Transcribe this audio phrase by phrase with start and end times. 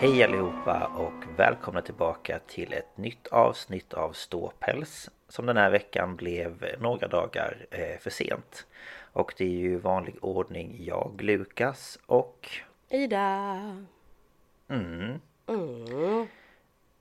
[0.00, 6.16] Hej allihopa och välkomna tillbaka till ett nytt avsnitt av Ståpäls som den här veckan
[6.16, 8.66] blev några dagar eh, för sent.
[9.12, 12.48] Och det är ju vanlig ordning jag, Lukas och...
[12.88, 13.26] Ida!
[14.68, 15.20] Mm,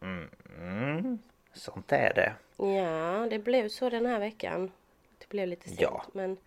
[0.01, 0.29] Mm.
[0.57, 1.19] mm,
[1.53, 2.33] sånt är det.
[2.65, 4.71] Ja, det blev så den här veckan.
[5.17, 6.05] Det blev lite sent Ja.
[6.13, 6.37] men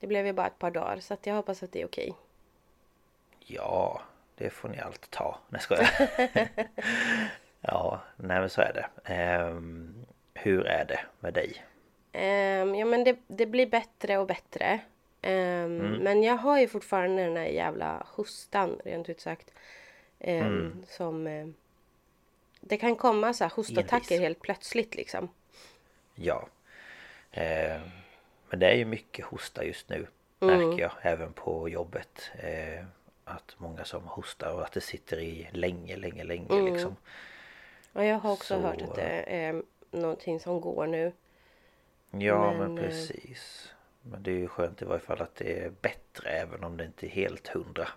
[0.00, 2.14] det blev ju bara ett par dagar så att jag hoppas att det är okej.
[3.38, 4.02] Ja,
[4.34, 5.38] det får ni allt ta.
[5.48, 5.90] Nej jag skojar.
[7.66, 9.12] Ja, nej men så är det.
[9.14, 9.94] Ehm,
[10.34, 11.64] hur är det med dig?
[12.12, 14.80] Ehm, ja men det, det blir bättre och bättre.
[15.22, 19.50] Ehm, Men jag har ju fortfarande den här jävla hostan rent ut sagt.
[20.20, 21.54] Ehm, Som...
[22.60, 25.28] Det kan komma så här hostattacker helt plötsligt liksom.
[26.14, 26.48] Ja.
[27.30, 27.80] Eh,
[28.50, 30.06] men det är ju mycket hosta just nu.
[30.38, 32.30] Märker jag även på jobbet.
[32.34, 32.84] Eh,
[33.24, 36.96] att många som hostar och att det sitter i länge, länge, länge liksom.
[37.92, 41.12] Ja, jag har också Så, hört att det är någonting som går nu.
[42.10, 43.72] Ja men, Men, eh, precis.
[44.02, 46.84] Men det är ju skönt i varje fall att det är bättre även om det
[46.84, 47.88] inte är helt hundra.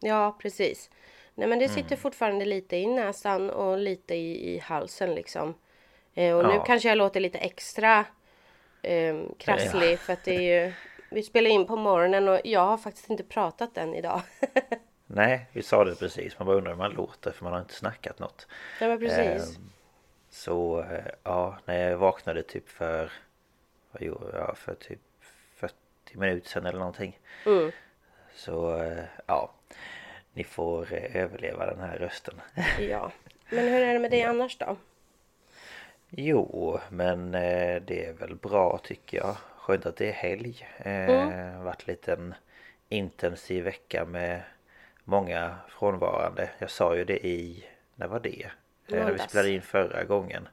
[0.00, 0.90] Ja, precis.
[1.34, 5.54] Nej men det sitter fortfarande lite i näsan och lite i, i halsen liksom.
[6.14, 6.64] Eh, och nu Ja.
[6.64, 8.04] kanske jag låter lite extra
[8.82, 10.72] eh, krasslig för att det är ju...
[11.10, 14.22] Vi spelar in på morgonen och jag har faktiskt inte pratat än idag.
[15.06, 16.38] Nej, vi sa det precis.
[16.38, 18.46] Man bara undrar hur man låter för man har inte snackat något.
[18.80, 19.56] Nej men precis.
[19.56, 19.70] Ehm,
[20.30, 23.12] Så eh, ja, när jag vaknade typ för
[23.92, 24.58] vad gjorde jag?
[24.58, 25.00] För typ
[25.56, 25.74] 40
[26.12, 27.18] minuter sedan eller någonting.
[27.46, 27.70] Mm.
[28.34, 29.50] Så eh, ja,
[30.32, 32.40] ni får eh, överleva den här rösten.
[32.80, 33.12] Ja.
[33.50, 34.76] Men hur är det med dig annars då?
[36.10, 39.36] Jo, men eh, det är väl bra tycker jag.
[39.66, 40.68] Skönt att det är helg.
[40.78, 42.34] Eh, Varit lite en
[42.88, 44.42] intensiv vecka med
[45.04, 46.50] många frånvarande.
[46.58, 48.50] Jag sa ju det i, när var det?
[48.86, 50.48] Eh, när vi spelade in förra gången.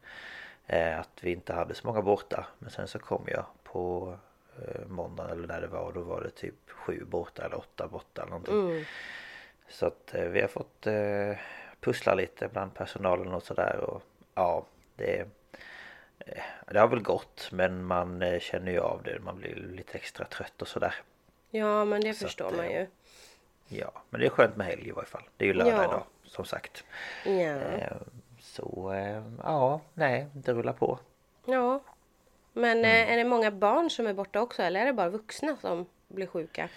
[0.68, 2.48] Eh, att vi inte hade så många borta.
[2.60, 4.18] Men sen så kom jag på
[4.62, 5.82] eh, måndagen eller när det var.
[5.82, 8.70] Och då var det typ sju borta eller åtta borta eller någonting.
[8.72, 8.84] Mm.
[9.68, 11.38] Så att eh, vi har fått eh,
[11.80, 14.04] pussla lite bland personalen och sådär och
[14.36, 15.26] ja det
[16.72, 20.26] Det har väl gått men man eh, känner ju av det, man blir lite extra
[20.26, 20.96] trött och sådär
[21.50, 22.88] Ja men det Så förstår att, man eh, ju.
[23.68, 25.84] Ja men det är skönt med helg i varje fall Det är ju lördag Ja.
[25.84, 26.84] idag som sagt
[27.26, 27.32] Ja.
[27.32, 27.98] eh,
[28.40, 28.94] Så
[29.44, 31.00] ja, nej det rullar på
[31.46, 31.80] Ja.
[32.54, 33.10] Men Mm.
[33.14, 36.28] är det många barn som är borta också eller är det bara vuxna som blir
[36.28, 36.70] sjuka?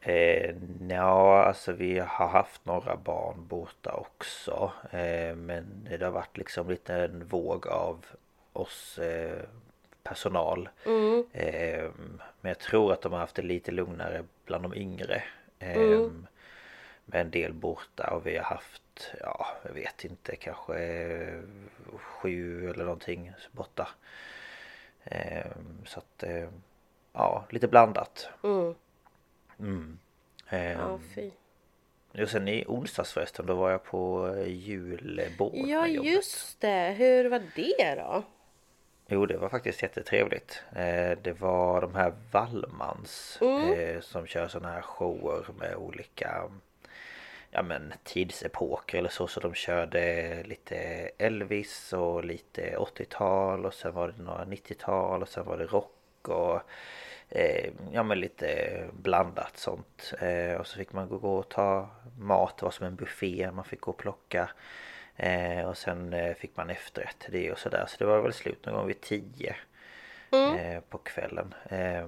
[0.00, 0.54] Eh,
[0.88, 4.72] ja, alltså vi har haft några barn borta också.
[4.90, 8.06] Eh, men det har varit liksom lite en våg av
[8.56, 9.42] oss eh,
[10.02, 10.68] personal.
[10.86, 11.24] Mm.
[11.32, 11.90] Eh,
[12.40, 15.22] men jag tror att de har haft det lite lugnare bland de yngre.
[15.58, 16.26] Eh, Mm.
[17.06, 21.40] Med en del borta och vi har haft, ja jag vet inte, kanske eh,
[21.96, 23.88] sju eller någonting borta.
[25.04, 25.46] Eh,
[25.86, 26.48] så att, eh,
[27.12, 28.28] ja lite blandat.
[28.42, 28.74] Mm.
[29.58, 29.98] Mm.
[30.50, 31.30] Ja fy.
[32.12, 37.42] Jo sen i onsdags förresten då var jag på julbord Ja just det, hur var
[37.56, 38.22] det då?
[39.06, 40.62] Jo det var faktiskt jättetrevligt.
[40.76, 43.38] Eh, Det var de här Wallmans
[43.76, 46.50] eh, som kör sådana här shower med olika
[47.50, 49.26] ja men tidsepoker eller så.
[49.26, 50.76] Så de körde lite
[51.18, 56.28] Elvis och lite 80-tal och sen var det några 90-tal och sen var det rock
[56.28, 56.60] och
[57.28, 60.12] eh, ja men lite blandat sånt.
[60.20, 63.64] Eh, och så fick man gå och ta mat, det var som en buffé man
[63.64, 64.50] fick gå och plocka.
[65.16, 67.84] Eh, och sen eh, fick man efterrätt till det och sådär.
[67.88, 69.56] Så det var väl slut någon gång vid tio
[70.32, 71.54] eh, på kvällen.
[71.70, 72.06] Eh,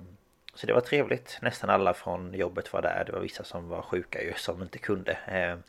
[0.54, 1.38] så det var trevligt.
[1.42, 3.02] Nästan alla från jobbet var där.
[3.06, 5.18] Det var vissa som var sjuka ju som inte kunde.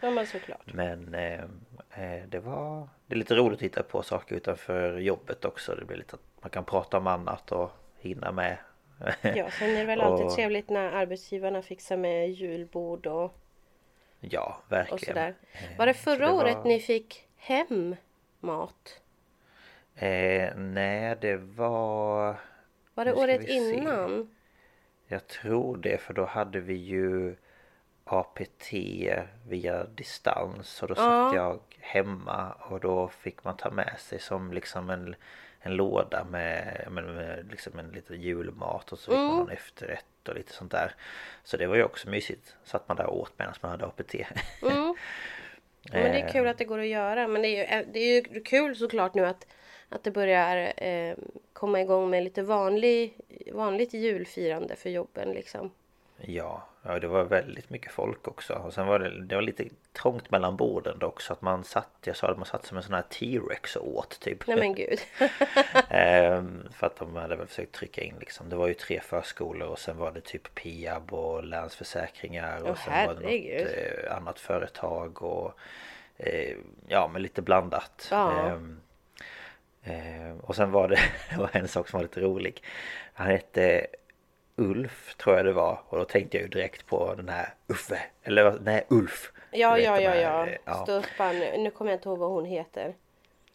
[0.01, 0.73] Ja men såklart.
[0.73, 1.41] men eh,
[2.27, 5.75] det var Det är lite roligt att titta på saker utanför jobbet också.
[5.75, 8.57] Det blir lite att man kan prata om annat och hinna med.
[9.21, 13.33] Ja, sen är det väl alltid Och- trevligt när arbetsgivarna fixar med julbord och,
[14.19, 14.99] Ja, och verkligen.
[14.99, 15.35] sådär.
[15.51, 17.95] Eh, Var det förra det var- året ni fick hem
[18.39, 19.01] mat?
[19.95, 22.35] Eh, nej, det var...
[22.93, 23.51] Var det året se.
[23.53, 24.29] innan?
[25.07, 27.35] Jag tror det för då hade vi ju
[28.03, 28.73] APT
[29.47, 31.29] via distans och då Ja.
[31.29, 35.15] satt jag hemma och då fick man ta med sig som liksom en,
[35.59, 40.27] en låda med, med, med liksom en liten julmat och så fick man någon efterrätt
[40.29, 40.95] och lite sånt där.
[41.43, 42.55] Så det var ju också mysigt.
[42.63, 44.13] Satt man där och åt medan man hade APT.
[44.61, 44.95] Mm.
[45.91, 46.31] Men det är Eh.
[46.31, 47.27] kul att det går att göra.
[47.27, 49.47] Men det är ju, det är ju kul såklart nu att,
[49.89, 51.15] att det börjar eh,
[51.53, 53.13] komma igång med lite vanlig,
[53.53, 55.71] vanligt julfirande för jobben liksom.
[56.17, 58.53] Ja, ja, det var väldigt mycket folk också.
[58.53, 61.89] Och sen var det, det var lite trångt mellan borden dock så att man satt,
[62.03, 64.47] jag sa att man satt som en sån här T-Rex och åt typ.
[64.47, 64.99] Nej men gud.
[65.89, 68.49] Ehm, för att de hade väl försökt trycka in liksom.
[68.49, 72.75] Det var ju tre förskolor och sen var det typ Piab och Länsförsäkringar och Åh,
[72.85, 73.65] sen var det herregud.
[73.65, 75.59] något eh, annat företag och
[76.17, 76.55] eh,
[76.87, 78.07] ja men lite blandat.
[78.11, 78.47] Ja.
[78.47, 78.79] Ehm,
[79.83, 80.99] ehm, och sen var det,
[81.29, 82.63] det var en sak som var lite rolig.
[83.13, 83.87] Han hette
[84.57, 87.99] Ulf tror jag det var och då tänkte jag ju direkt på den här Uffe
[88.23, 89.31] eller nej Ulf.
[89.51, 90.47] Ja, vet, ja, ja, här, ja.
[90.47, 90.73] eh, ja.
[90.83, 91.63] Ståupparen.
[91.63, 92.95] Nu kommer jag inte ihåg vad hon heter.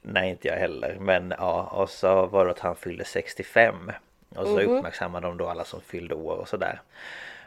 [0.02, 3.92] Nej inte jag heller men ja och så var det att han fyllde 65
[4.36, 6.80] Och så uppmärksammade de då alla som fyllde år och sådär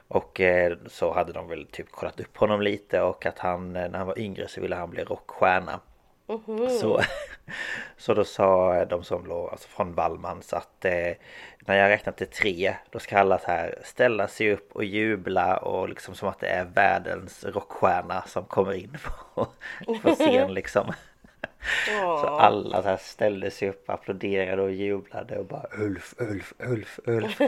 [0.07, 3.89] Och eh, så hade de väl typ kollat upp honom lite och att han eh,
[3.89, 5.79] när han var yngre så ville han bli rockstjärna
[6.79, 7.01] så,
[7.97, 11.11] så då sa de som låg alltså från Wallmans att eh,
[11.59, 15.57] när jag räknar till tre då ska alla så här ställa sig upp och jubla
[15.57, 19.47] och liksom som att det är världens rockstjärna som kommer in på,
[20.01, 20.93] på scen liksom.
[21.95, 26.99] Så alla så här ställde sig upp, applåderade och jublade och bara Ulf, Ulf, Ulf,
[27.05, 27.39] Ulf.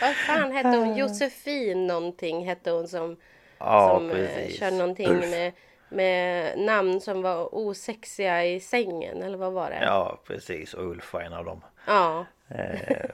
[0.00, 0.96] Vad fan hette hon?
[0.96, 3.16] Josefin någonting hette hon som,
[3.58, 4.58] Ja, som eh, precis.
[4.58, 5.30] körde någonting Ulf.
[5.30, 5.52] med,
[5.90, 9.78] med namn som var osexiga i sängen eller vad var det?
[9.84, 10.74] Ja, precis.
[10.74, 11.60] Och Ulf var en av dem.
[11.86, 12.24] Ja.
[12.48, 13.04] Eh,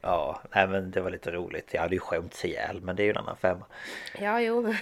[0.00, 1.74] ja, nej men det var lite roligt.
[1.74, 3.64] Jag hade ju skämts ihjäl men det är ju en annan femma.
[4.18, 4.74] Ja, jo.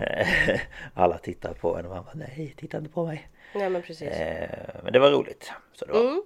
[0.00, 0.60] Eh,
[0.94, 3.28] Alla tittar på en och man bara nej, titta inte på mig.
[3.54, 4.08] Nej men precis.
[4.08, 4.50] Eh,
[4.84, 5.52] men det var roligt.
[5.72, 6.22] Så det var Mm.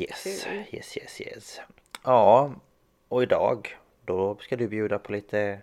[0.00, 0.26] yes,
[0.72, 1.60] yes, yes, yes.
[2.04, 2.52] Ja,
[3.08, 5.58] och idag då ska du bjuda på lite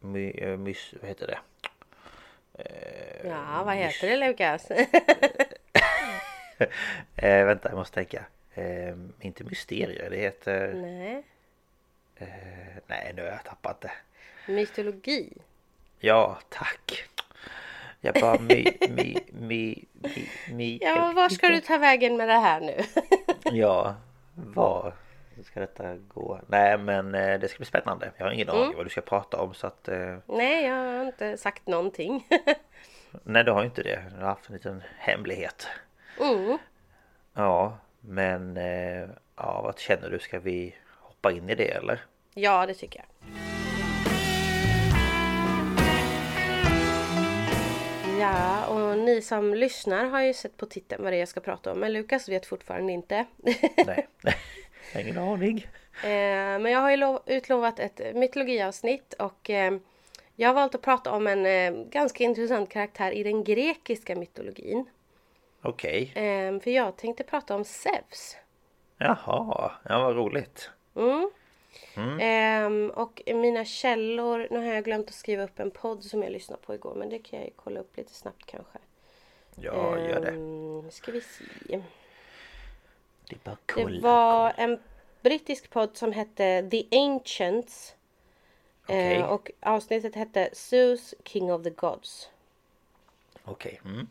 [0.00, 1.38] my, eh, mys, vad heter det?
[3.28, 4.70] Ja, vad heter det Lukas?
[7.16, 8.24] Eh, vänta, jag måste tänka.
[8.54, 10.72] Eh, inte mysterier, det heter...
[10.74, 11.22] Nej.
[12.16, 12.26] Eh,
[12.86, 13.92] nej, nu har jag tappat det.
[14.52, 15.32] Mytologi.
[15.98, 17.04] Ja, tack.
[18.00, 22.34] Jag bara my, my, my, my, my Ja, var ska du ta vägen med det
[22.38, 22.80] här nu?
[23.58, 23.94] Ja,
[24.34, 24.92] var
[25.44, 26.40] ska detta gå?
[26.46, 28.10] Nej, men eh, det ska bli spännande.
[28.16, 28.62] Jag har ingen Mm.
[28.62, 29.88] aning vad du ska prata om så att...
[29.88, 32.26] Eh, Nej, jag har inte sagt någonting.
[33.24, 34.02] nej, du har ju inte det.
[34.10, 35.66] Du har haft en liten hemlighet.
[36.20, 36.58] Mm.
[37.34, 38.56] Ja, men...
[38.56, 40.18] Eh, ja, vad känner du?
[40.18, 42.04] Ska vi hoppa in i det eller?
[42.34, 43.06] Ja, det tycker jag.
[48.20, 51.40] Ja, och ni som lyssnar har ju sett på titeln vad det är jag ska
[51.40, 51.78] prata om.
[51.80, 53.24] Men Lukas vet fortfarande inte.
[53.86, 54.06] Nej,
[54.98, 55.66] ingen aning.
[56.02, 59.76] Eh, Men jag har ju lov- utlovat ett mytologiavsnitt och eh,
[60.36, 64.86] jag har valt att prata om en eh, ganska intressant karaktär i den grekiska mytologin.
[65.62, 66.12] Okej.
[66.14, 68.36] Eh, För jag tänkte prata om Zeus.
[68.98, 70.70] Jaha, ja vad roligt.
[70.96, 71.30] Mm.
[72.20, 76.32] Ehm, och mina källor, nu har jag glömt att skriva upp en podd som jag
[76.32, 78.78] lyssnade på igår men det kan jag ju kolla upp lite snabbt kanske.
[79.54, 80.28] Ja, gör det.
[80.28, 81.82] Ehm, ska vi se.
[83.28, 83.38] Det
[83.74, 84.78] Det var en
[85.22, 87.94] brittisk podd som hette The Ancients.
[88.86, 89.16] Okej.
[89.16, 92.30] Eh, och avsnittet hette Zeus King of the Gods.
[93.44, 93.80] Okej.
[93.84, 94.06] Mm.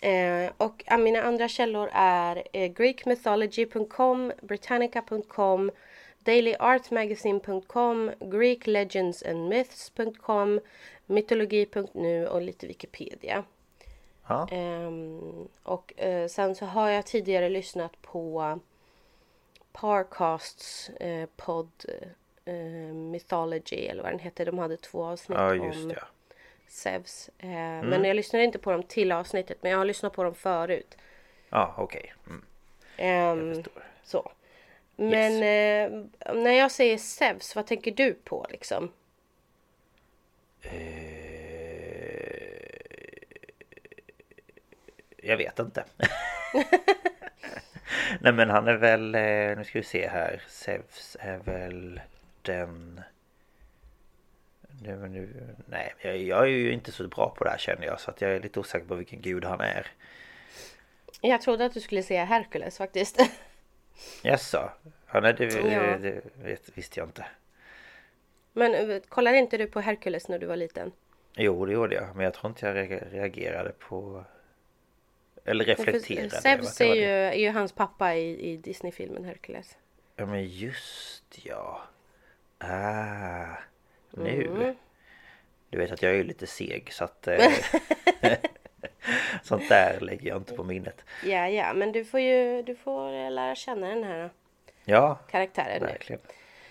[0.00, 5.70] Eh, och mina andra källor är eh, greekmythology.com, britannica.com,
[6.18, 10.60] dailyartmagazine.com, greeklegendsandmyths.com,
[11.06, 13.44] mytologi.nu och lite Wikipedia.
[14.28, 14.48] Ja.
[14.50, 15.92] Ehm, och
[16.28, 18.58] sen så har jag tidigare lyssnat på
[19.72, 20.90] Parcasts
[21.36, 21.84] podd
[22.44, 22.54] eh,
[22.94, 24.46] Mythology eller vad den heter.
[24.46, 26.02] De hade två avsnitt ja, om det.
[26.68, 27.30] Zeus.
[27.38, 30.34] Eh, Men jag lyssnade inte på dem till avsnittet men jag har lyssnat på dem
[30.34, 30.96] förut.
[31.48, 32.14] Ja, okej.
[32.26, 32.44] Mm.
[32.96, 33.82] Ehm, förstår.
[34.04, 34.32] så.
[34.96, 35.90] Men eh,
[36.34, 38.92] när jag säger Zeus, vad tänker du på liksom?
[45.16, 45.84] Jag vet inte.
[48.20, 50.42] Nej men han är väl, eh, nu ska vi se här.
[50.48, 52.00] Zeus är väl
[52.42, 53.00] den...
[54.82, 55.28] Nu, nu,
[55.66, 58.00] nej, jag, jag är ju inte så bra på det här känner jag.
[58.00, 59.86] Så att jag är lite osäker på vilken gud han är.
[61.20, 63.20] Jag trodde att du skulle säga Herkules faktiskt.
[64.22, 64.70] Jaså?
[65.12, 65.96] Ja, nej, det, Ja.
[65.98, 67.26] det vet, visste jag inte.
[68.52, 70.92] Men eh, kollade inte du på Herkules när du var liten?
[71.36, 72.16] Jo, det gjorde jag.
[72.16, 74.24] Men jag tror inte jag re- reagerade på...
[75.44, 76.30] Eller reflekterade.
[76.30, 79.76] Zeus är ju, är ju hans pappa i, i Disney-filmen Hercules.
[80.16, 81.82] Ja men just ja.
[82.62, 83.56] Ah.
[84.10, 84.46] Nu.
[84.46, 84.74] Mm.
[85.70, 87.28] Du vet att jag är lite seg så att...
[87.28, 87.52] Eh,
[89.42, 91.04] sånt där lägger jag inte på minnet.
[91.24, 94.30] Ja, ja, men du får ju du får eh, lära känna den här
[94.84, 95.86] Ja, karaktären nu.
[95.86, 96.22] verkligen.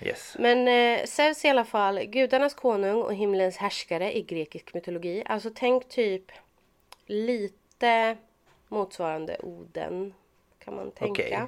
[0.02, 0.36] Yes.
[0.40, 5.24] Men eh, Zeus i alla fall, gudarnas konung och himlens härskare i grekisk mytologi.
[5.26, 6.32] Alltså tänk typ
[7.06, 8.18] lite
[8.68, 10.14] motsvarande Oden
[10.60, 11.12] kan man tänka.
[11.12, 11.40] Okej.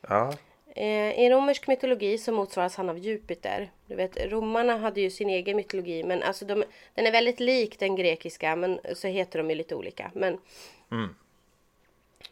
[0.00, 0.32] Ja.
[0.80, 3.70] Eh, I romersk mytologi så motsvaras han av Jupiter.
[3.86, 7.78] Du vet, romarna hade ju sin egen mytologi men alltså de, den är väldigt lik
[7.78, 10.10] den grekiska men så heter de ju lite olika.
[10.14, 10.38] Men,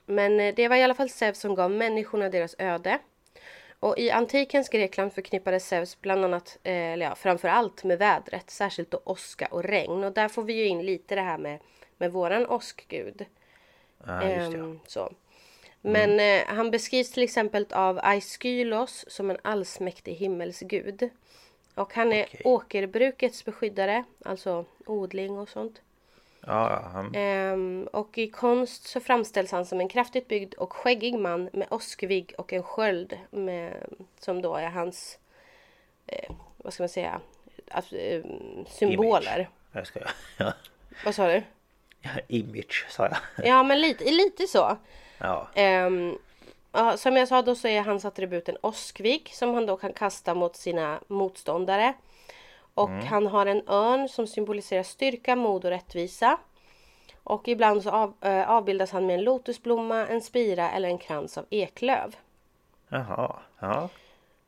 [0.06, 2.98] men eh, det var i alla fall Zeus som gav människorna deras öde.
[3.80, 8.50] Och i antikens Grekland förknippades Zeus bland annat, eh, eller ja, framför allt med vädret,
[8.50, 10.04] särskilt då åska och regn.
[10.04, 11.58] Och där får vi ju in lite det här med,
[11.96, 13.24] med våran åskgud.
[14.06, 14.58] ja, just det.
[14.58, 15.12] Ehm, så.
[15.86, 21.10] Men eh, han beskrivs till exempel av Aiskylos som en allsmäktig himmelsgud.
[21.74, 22.40] Och han är Okej.
[22.44, 25.80] åkerbrukets beskyddare, alltså odling och sånt.
[26.40, 26.88] Ja, ja.
[26.92, 31.50] han- Ehm, och i konst så framställs han som en kraftigt byggd och skäggig man
[31.52, 33.86] med åskvigg och en sköld med,
[34.20, 35.18] som då är hans,
[36.06, 37.20] eh, vad ska man säga,
[37.92, 38.24] eh,
[38.68, 39.48] symboler.
[39.72, 40.00] Jag ska...
[40.38, 40.52] Ja.
[41.04, 41.42] Vad sa du?
[42.28, 43.46] Image sa jag.
[43.46, 44.76] Ja men lite, lite så.
[45.18, 45.48] Ja.
[45.54, 46.18] Ehm,
[46.72, 49.92] ja, som jag sa då så är hans attribut en åskvigg som han då kan
[49.92, 51.94] kasta mot sina motståndare.
[52.74, 56.38] Och han har en örn som symboliserar styrka, mod och rättvisa.
[57.22, 61.38] Och ibland så av, eh, avbildas han med en lotusblomma, en spira eller en krans
[61.38, 62.16] av eklöv.
[62.88, 63.36] Jaha.
[63.58, 63.88] Ja.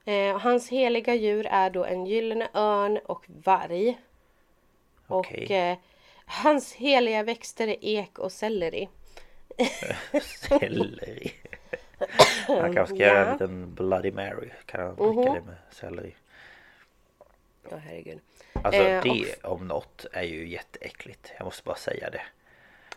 [0.05, 3.99] Eh, hans heliga djur är då en gyllene örn och varg.
[5.07, 5.45] Okej.
[5.45, 5.77] Och eh,
[6.27, 8.89] hans heliga växter är ek och selleri.
[10.23, 11.33] Selleri.
[12.47, 13.25] Han kanske ska göra Ja.
[13.27, 14.51] en liten Bloody Mary.
[14.67, 16.15] Kan han dricka det med selleri?
[17.71, 18.19] Ja herregud.
[18.53, 21.33] Alltså Eh, det om något är ju jätteäckligt.
[21.39, 22.21] Jag måste bara säga det.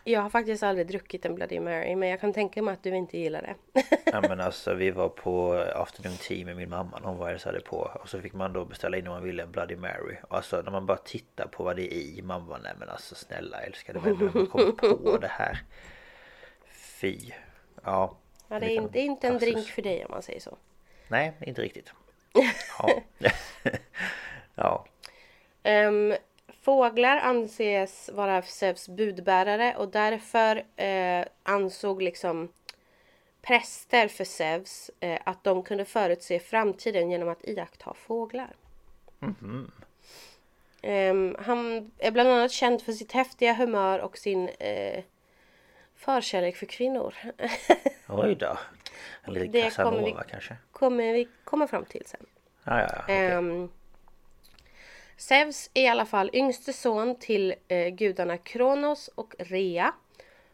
[0.04, 2.96] Jag har faktiskt aldrig druckit en Bloody Mary men jag kan tänka mig att du
[2.96, 3.82] inte gillar det.
[4.04, 7.30] Ja men alltså vi var på afternoon tea med min mamma när hon var och
[7.30, 10.16] hälsade på Och så fick man då beställa in om man ville en Bloody Mary
[10.28, 12.88] Och alltså när man bara tittar på vad det är i Mamma bara, nej men
[12.88, 15.62] alltså snälla älskade vänner Man kommer på det här
[17.02, 17.18] Fy
[17.84, 18.16] Ja
[18.48, 20.56] Ja, det är inte, inte en drink för dig om man säger så.
[21.08, 21.92] Nej inte riktigt.
[22.78, 23.02] Ja.
[24.54, 24.86] Ja.
[25.62, 26.14] Ehm,
[26.62, 32.48] fåglar anses vara Zeus budbärare och därför eh, ansåg liksom
[33.42, 38.54] präster för Zeus eh, att de kunde förutse framtiden genom att iaktta fåglar.
[40.82, 45.04] Ehm, han är bland annat känd för sitt häftiga humör och sin eh,
[46.04, 47.14] förkärlek för kvinnor.
[48.08, 48.58] Oj då
[49.26, 52.26] liten Det Casanova kommer vi- kanske kommer vi komma fram till sen.
[52.64, 53.16] Ja ja, ja okej.
[53.26, 53.68] Ehm,
[55.16, 59.92] Zeus är i alla fall yngste son till eh, gudarna Kronos och Rea.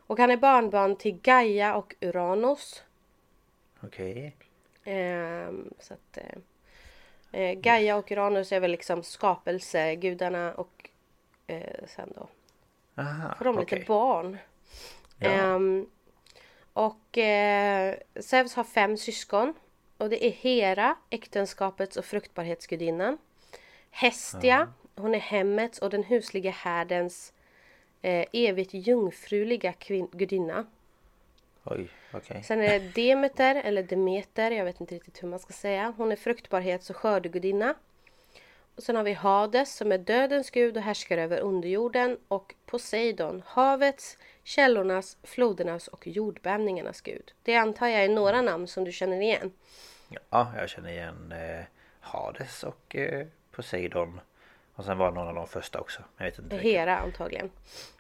[0.07, 2.83] Och han är barnbarn till Gaia och Uranus.
[3.81, 4.37] Okej
[4.85, 10.91] Ehm, så att, eh, eh, Gaia och Uranus är väl liksom skapelsegudarna och
[11.47, 12.29] eh, sen då
[13.03, 14.39] Aha får de okej lite barn.
[15.19, 15.31] Ja.
[15.31, 15.87] Ehm,
[16.73, 19.55] och eh, Zeus har fem syskon.
[19.97, 23.19] Och det är Hera, äktenskapets och fruktbarhetsgudinnan.
[23.91, 27.33] Hestia, hon är hemmets och den husliga härdens
[28.03, 29.75] eh, evigt jungfruliga
[30.13, 30.67] gudinna.
[31.65, 32.43] Oj, okej.
[32.43, 35.95] Sen är det Demeter eller Demeter, jag vet inte riktigt hur man ska säga.
[35.97, 37.75] Hon är fruktbarhets och skördegudinna.
[38.79, 42.19] Och sen har vi Hades som är dödens gud och härskar över underjorden.
[42.29, 47.33] Och Poseidon, havets, källornas, flodernas och jordbävningarnas gud.
[47.43, 49.53] Det antar jag är några namn som du känner igen.
[50.31, 51.65] Ja, jag känner igen eh,
[52.01, 54.21] Hades och eh, Poseidon.
[54.75, 56.03] Och sen var någon av de första också.
[56.17, 56.57] Jag vet inte.
[56.57, 57.51] Hera antagligen.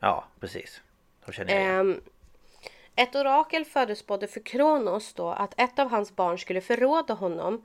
[0.00, 0.82] Ja, precis.
[1.26, 1.80] De känner jag igen.
[1.80, 2.00] Ehm,
[2.97, 7.64] ett orakel förutspådde för Kronos då att ett av hans barn skulle förråda honom.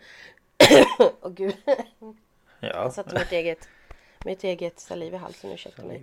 [0.99, 1.55] Åh gud,
[2.73, 2.91] Ja.
[2.91, 3.69] satte mitt eget,
[4.25, 6.01] mitt eget saliv i halsen, ursäkta mig.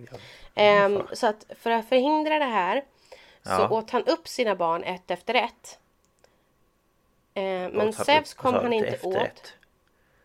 [0.55, 2.83] Ehm, så att för att förhindra det här
[3.43, 3.69] så Ja.
[3.69, 5.79] åt han upp sina barn ett efter ett.
[7.33, 9.15] Ehm, men Zeus kom han inte åt.
[9.15, 9.53] ett?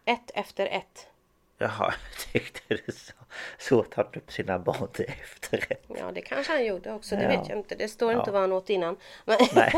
[0.04, 1.06] Ett efter ett.
[1.58, 3.12] Jaha, jag tyckte du sa
[3.58, 5.84] så åt han upp sina barn till efterrätt.
[5.98, 7.16] Ja, det kanske han gjorde också.
[7.16, 7.28] Det Ja.
[7.28, 7.74] vet jag inte.
[7.74, 8.32] Det står inte Ja.
[8.32, 8.96] vad han åt innan.
[9.24, 9.38] Men,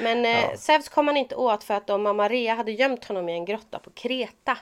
[0.00, 0.56] men eh, Ja.
[0.56, 3.44] Zeus kom han inte åt för att då mamma Rea hade gömt honom i en
[3.44, 4.58] grotta på Kreta.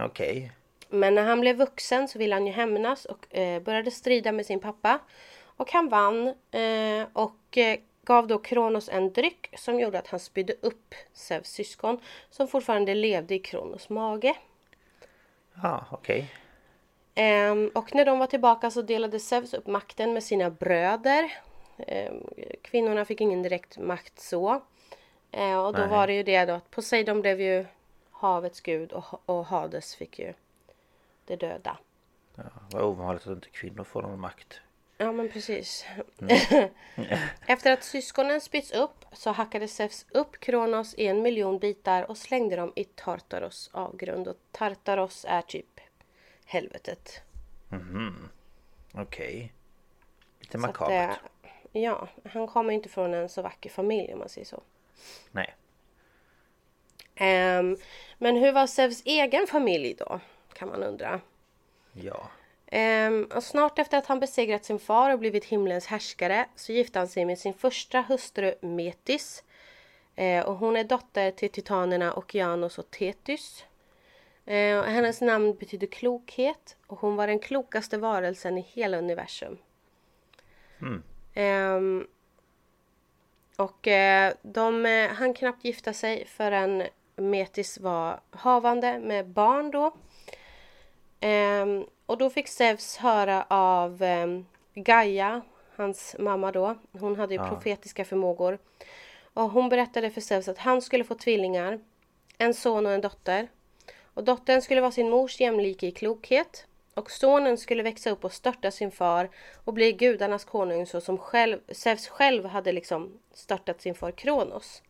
[0.00, 0.52] Okej.
[0.88, 4.46] Men när han blev vuxen så ville han ju hämnas och eh, började strida med
[4.46, 4.98] sin pappa.
[5.44, 10.20] Och han vann eh, och eh, gav då Kronos en dryck som gjorde att han
[10.20, 12.00] spydde upp Zeus syskon
[12.30, 14.34] som fortfarande levde i Kronos mage.
[15.62, 16.32] Ja, okej.
[17.14, 21.32] Ehm, och när de var tillbaka så delade Zeus upp makten med sina bröder.
[21.86, 22.24] Ehm,
[22.62, 24.62] kvinnorna fick ingen direkt makt så.
[25.32, 25.88] Ehm, och då Nej.
[25.88, 27.66] var det ju det då att Poseidon blev ju
[28.16, 30.34] havets gud och, och Hades fick ju
[31.24, 31.78] det döda.
[32.34, 34.60] Ja, vad ovanligt att inte kvinnor får någon makt.
[34.98, 35.86] Ja men precis.
[36.20, 36.68] Mm.
[37.46, 42.18] Efter att syskonen spytts upp så hackade Zeus upp Kronos i en miljon bitar och
[42.18, 44.28] slängde dem i Tartaros avgrund.
[44.28, 45.80] Och Tartaros är typ
[46.44, 47.20] helvetet.
[48.92, 49.52] Okej.
[50.40, 51.20] Lite Så att, makabert.
[51.72, 54.62] eh, ja, han kommer inte från en så vacker familj om man säger så.
[55.30, 55.54] Nej.
[57.16, 57.76] Ehm,
[58.18, 60.20] men hur var Zeus egen familj då?
[60.52, 61.20] Kan man undra.
[61.92, 62.30] Ja.
[63.34, 67.08] Och snart efter att han besegrat sin far och blivit himlens härskare så gifte han
[67.08, 69.44] sig med sin första hustru Metis.
[70.14, 73.64] Eh, och hon är dotter till titanerna Okeanos och Tethys.
[74.46, 79.58] Och hennes namn betyder klokhet och hon var den klokaste varelsen i hela universum.
[81.34, 82.06] Ehm,
[83.56, 86.82] och eh, de eh, han knappt gifta sig förrän
[87.16, 89.92] Metis var havande med barn då.
[91.20, 95.42] Ehm, och då fick Zeus höra av ehm, Gaia,
[95.76, 96.74] hans mamma då.
[96.92, 98.58] Hon hade ju profetiska förmågor.
[99.34, 101.80] Och hon berättade för Zeus att han skulle få tvillingar.
[102.38, 103.48] En son och en dotter.
[104.14, 106.66] Och dottern skulle vara sin mors jämlike i klokhet.
[106.94, 109.28] Och sonen skulle växa upp och störta sin far
[109.64, 114.82] och bli gudarnas konung så som själv, Zeus själv hade liksom störtat sin far Kronos.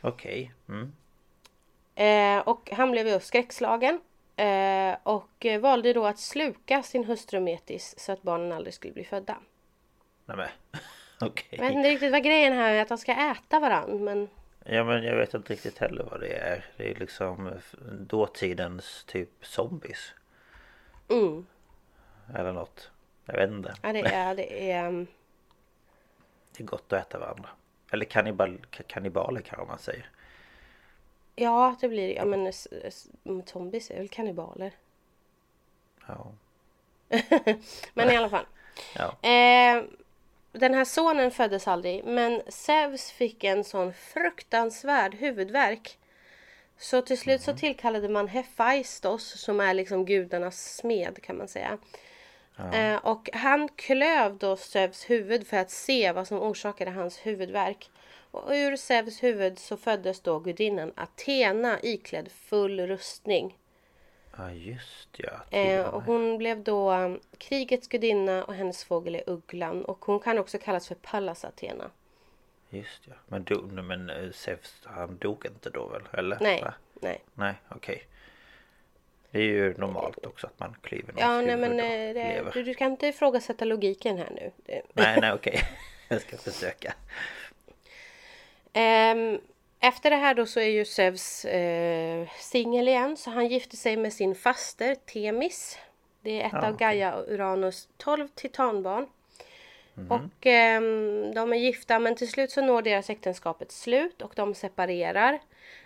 [0.00, 0.52] Okej.
[0.68, 0.92] Mm.
[1.94, 4.00] Eh, och han blev ju skräckslagen.
[4.36, 9.04] Eh, och valde då att sluka sin hustru Metis så att barnen aldrig skulle bli
[9.04, 9.36] födda.
[10.24, 10.48] Nej men.
[11.28, 11.48] Okej.
[11.50, 14.28] Jag vet inte riktigt vad grejen här är att de ska äta varandra men
[14.66, 16.64] Ja men jag vet inte riktigt heller vad det är.
[16.76, 17.50] Det är liksom
[17.92, 20.12] dåtidens typ zombies.
[21.10, 21.46] mm,
[22.34, 22.90] Eller något.
[23.26, 23.74] Jag vet inte.
[23.82, 25.06] ja, det är, det är um,
[26.56, 27.48] Det är gott att äta varandra.
[27.92, 30.10] Eller kannibal, ka- kannibaler kanske man säger.
[31.36, 32.68] Ja det blir ja men s-
[33.46, 34.72] zombies är väl kannibaler.
[36.06, 36.32] Ja.
[37.94, 38.46] Men i alla fall.
[38.96, 39.28] Ja.
[39.28, 39.84] Eh,
[40.52, 45.98] den här sonen föddes aldrig men Zeus fick en sån fruktansvärd huvudvärk.
[46.78, 51.78] Så till slut så tillkallade man Hephaistos som är liksom gudarnas smed kan man säga.
[52.72, 57.90] Eh, och han klöv då Zeus huvud för att se vad som orsakade hans huvudvärk.
[58.34, 63.58] Och ur Zeus huvud så föddes då gudinnan Athena iklädd full rustning.
[64.36, 65.58] Ja just ja.
[65.58, 69.84] Eh, och hon blev då um, krigets gudinna och hennes fågel är ugglan.
[69.84, 71.90] Och hon kan också kallas för Pallas Athena.
[72.70, 73.14] Just ja.
[73.26, 76.02] Men, do, men eh, Zeus han dog inte då väl?
[76.12, 76.38] Eller?
[76.40, 76.74] Nej, Va?
[76.94, 77.24] nej.
[77.34, 78.06] Nej okej.
[79.30, 82.62] Det är ju normalt också att man klyver någons Ja, nej men eh, det, du,
[82.62, 84.50] du kan inte ifrågasätta logiken här nu.
[84.92, 85.60] Nej nej okej.
[86.08, 86.94] Jag ska försöka.
[88.74, 89.40] Ehm,
[89.80, 93.96] efter det här då så är ju Zeus eh, singel igen så han gifte sig
[93.96, 95.78] med sin faster Temis.
[96.20, 96.76] Det är ett Ja, av.
[96.76, 99.06] Gaia och Uranus 12 titanbarn.
[99.94, 100.10] Mhm.
[100.10, 104.32] Och ehm, de är gifta men till slut så når deras äktenskap ett slut och
[104.36, 105.38] de separerar.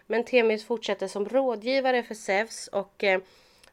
[0.07, 3.21] Men Temis fortsätter som rådgivare för Zeus och eh,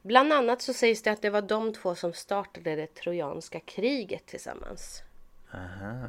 [0.02, 4.26] Bland annat så sägs det att det var de två som startade det trojanska kriget
[4.26, 5.02] tillsammans.
[5.54, 6.08] Aha.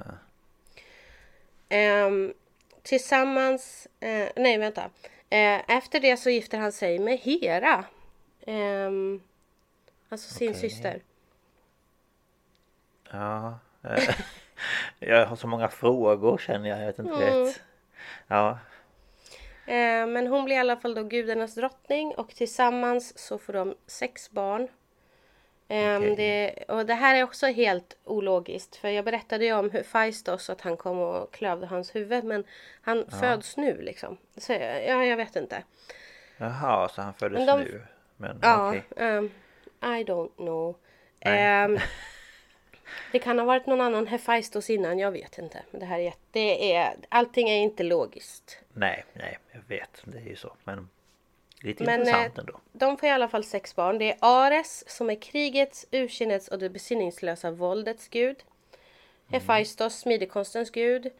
[1.68, 2.34] Ehm,
[2.86, 4.90] tillsammans, eh, nej vänta.
[5.30, 7.84] Eh, efter det så gifter han sig med Hera.
[8.46, 9.22] Ehm,
[10.08, 10.60] alltså sin Okej.
[10.60, 11.02] syster.
[13.10, 13.58] Ja.
[13.82, 14.14] eh,
[14.98, 16.80] jag har så många frågor känner jag.
[16.80, 17.44] Jag vet inte Mm.
[17.44, 17.60] rätt.
[18.26, 18.58] Ja.
[19.66, 23.74] Eh, men hon blir i alla fall då gudarnas drottning och tillsammans så får de
[23.86, 24.68] sex barn.
[25.68, 26.16] Ehm, Okej.
[26.16, 30.50] det, och det här är också helt ologiskt för jag berättade ju om hur Faistos
[30.50, 32.44] att han kom och klövde hans huvud men
[32.82, 34.16] han föds nu liksom.
[34.36, 35.62] Så ja, jag vet inte.
[36.36, 37.82] Jaha, så han föddes Men de- nu.
[38.16, 38.82] Men Ja, okej.
[38.96, 39.30] ehm,
[39.82, 40.76] I don't know.
[41.20, 41.78] Ehm,
[43.12, 45.62] det kan ha varit någon annan Hephaistos innan, jag vet inte.
[45.70, 48.58] Men Det här är, det är, allting är inte logiskt.
[48.72, 50.02] Nej, nej, jag vet.
[50.04, 50.56] Det är ju så.
[50.64, 50.88] Men
[51.60, 52.60] lite Men eh, intressant ändå.
[52.72, 53.98] de får i alla fall sex barn.
[53.98, 58.44] Det är Ares som är krigets, ursinnets och det besinningslösa våldets gud.
[59.28, 61.10] Hephaistos, smidekonstens gud.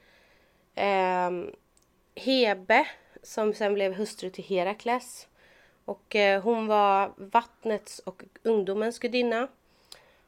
[0.75, 1.51] Ehm,
[2.15, 2.87] Hebe
[3.23, 5.29] som sen blev hustru till Herakles.
[5.85, 9.49] Och eh, hon var vattnets och ungdomens gudinna.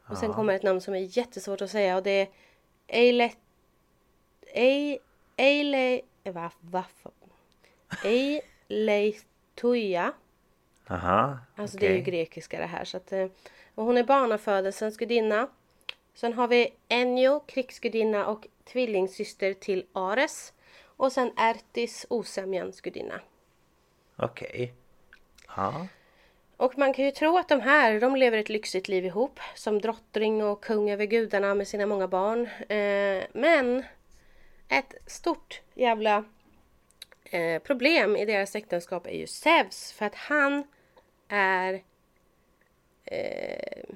[0.09, 2.29] Och sen kommer ett namn som är jättesvårt att säga och det är
[2.87, 3.33] Eile...
[4.55, 4.99] Ei-
[5.37, 6.01] Eile...
[6.25, 6.85] Va, va,
[9.63, 10.13] Eileituia.
[10.89, 12.85] Aha, Alltså det är ju grekiska det här.
[12.85, 13.27] Så att, eh,
[13.75, 15.49] och hon är barnafödelsens gudinna.
[16.15, 20.53] Sen har vi Enyo, krigsgudinna och tvillingsyster till Ares.
[20.85, 23.21] Och sen Ertis, osämjans gudinna.
[24.17, 24.75] Okej.
[25.57, 25.87] Ja.
[26.57, 29.41] Och man kan ju tro att de här, de lever ett lyxigt liv ihop.
[29.55, 32.47] Som drottning och kung över gudarna med sina många barn.
[32.69, 33.85] Eh, men
[34.69, 36.25] ett stort jävla
[37.31, 39.93] eh, problem i deras äktenskap är ju Zeus.
[39.93, 40.65] För att han
[41.29, 41.83] är...
[43.05, 43.95] Eh,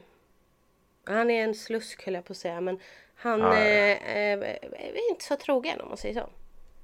[1.04, 2.60] han är en slusk höll jag på att säga.
[2.60, 2.78] Men
[3.14, 3.64] han Ja, ja.
[3.64, 4.38] eh, eh,
[4.72, 6.28] är inte så trogen om man säger så.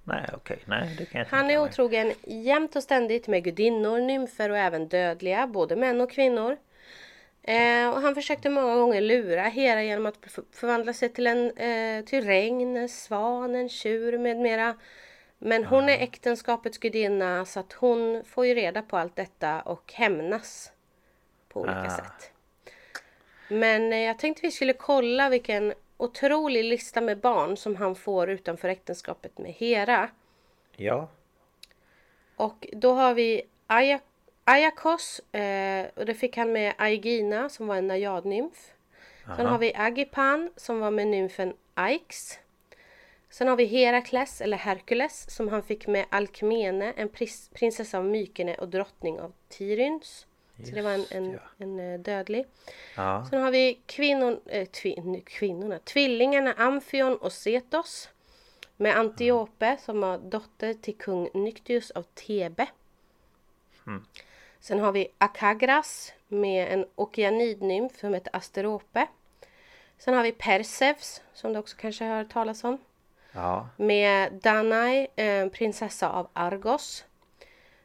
[0.05, 0.59] Nej, okej.
[0.65, 4.89] Nej, det kan jag Han är otrogen jämt och ständigt med gudinnor, nymfer och även
[4.89, 6.57] dödliga, både män och kvinnor.
[7.43, 10.17] Eh, och han försökte många gånger lura Hera genom att
[10.53, 14.75] förvandla sig till en eh, till regn, en svan, en tjur med mera.
[15.39, 19.93] Men hon är äktenskapets gudinna så att hon får ju reda på allt detta och
[19.93, 20.73] hämnas
[21.49, 21.97] på olika Ah.
[21.97, 22.33] sätt.
[23.49, 28.31] Men eh, jag tänkte vi skulle kolla vilken otrolig lista med barn som han får
[28.31, 30.11] utanför äktenskapet med Hera.
[30.77, 31.09] Ja.
[32.37, 34.01] Och då har vi Aya-
[34.45, 38.73] Ayakos eh, och det fick han med Aegina som var en najadnymf.
[39.37, 42.39] Sen har vi Agipan som var med nymfen Aix.
[43.39, 48.05] Sen har vi Herakles eller Herkules som han fick med Alkmene, en pris- prinsessa av
[48.05, 50.27] Mykene och drottning av Tyryns.
[50.65, 51.39] Så det var en, en, ja.
[51.59, 52.47] en eh, dödlig.
[52.97, 53.27] Ja.
[53.31, 58.09] Sen har vi kvinnor, eh, tvi, kvinnorna, tvillingarna Amphion och Setos.
[58.77, 62.67] Med Antiope som var dotter till kung Nyctius av Thebe.
[64.61, 69.07] Sen har vi Akagras med en okeanidnymf som heter Asterope.
[69.99, 72.79] Sen har vi Perseus som du också kanske har hört talas om.
[73.33, 73.69] Ja.
[73.77, 77.05] Med Danae, eh, prinsessa av Argos.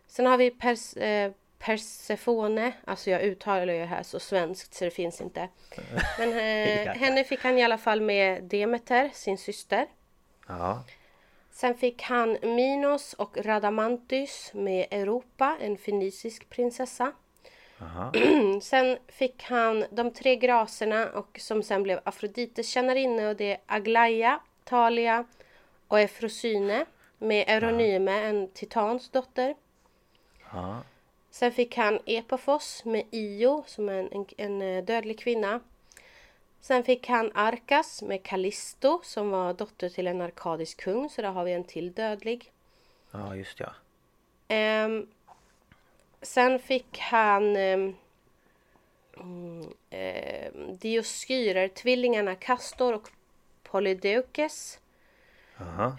[0.07, 4.91] Sen har vi Pers, eh, Persefone, alltså jag uttalar det här så svenskt så det
[4.91, 5.49] finns inte.
[6.19, 6.91] Men eh, Ja.
[6.93, 9.85] henne fick han i alla fall med Demeter, sin syster.
[10.47, 10.83] Ja.
[11.51, 17.11] Sen fick han Minos och Radamantys med Europa, en fenicisk prinsessa.
[18.61, 23.57] Sen fick han de tre graserna och som sen blev Afrodites tjänarinna och det är
[23.65, 25.25] Aglaia, Talia
[25.87, 26.85] och Efrosyne
[27.17, 29.55] med Euronyme, en titans dotter.
[30.51, 30.83] Ja.
[31.29, 35.59] Sen fick han Epafos med Io som är en, en, en eh, dödlig kvinna.
[36.61, 41.29] Sen fick han Arkas med Callisto som var dotter till en arkadisk kung så där
[41.29, 42.51] har vi en till dödlig.
[43.11, 43.73] Ja, just ja.
[44.47, 45.07] Ehm,
[46.21, 47.95] sen fick han um,
[49.13, 49.73] um,
[50.79, 53.09] Dioskyrer, tvillingarna Castor och
[53.73, 54.79] Polydeukes.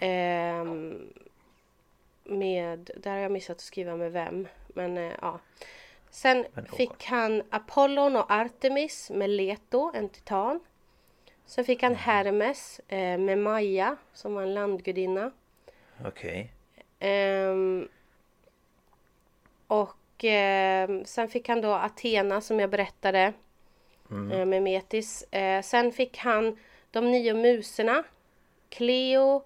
[0.01, 1.13] Ehm,
[2.23, 4.47] med, där har jag missat att skriva med vem.
[4.67, 5.39] Men eh, ja.
[6.09, 10.59] Sen Men fick han Apollon och Artemis med Leto, en titan.
[11.45, 15.31] Sen fick han Hermes eh, med Maja som var en landgudinna.
[16.05, 16.51] Okej.
[16.99, 17.87] Ehm,
[19.67, 23.33] och ehm, sen fick han då Athena som jag berättade
[24.09, 25.23] eh, med Metis.
[25.23, 26.57] Eh, sen fick han
[26.95, 28.03] de nio muserna.
[28.69, 29.43] Cleo,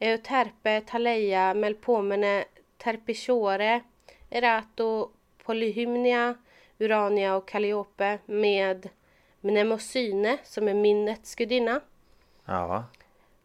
[0.00, 2.44] Euterpe, Taleia, Melpomene,
[2.78, 3.82] Terpisiore,
[4.30, 5.10] Erato,
[5.44, 6.34] Polyhymnia,
[6.78, 8.88] Urania och Calliope med
[9.40, 11.80] Mnemosyne som är minnets gudinna.
[12.44, 12.84] Ja.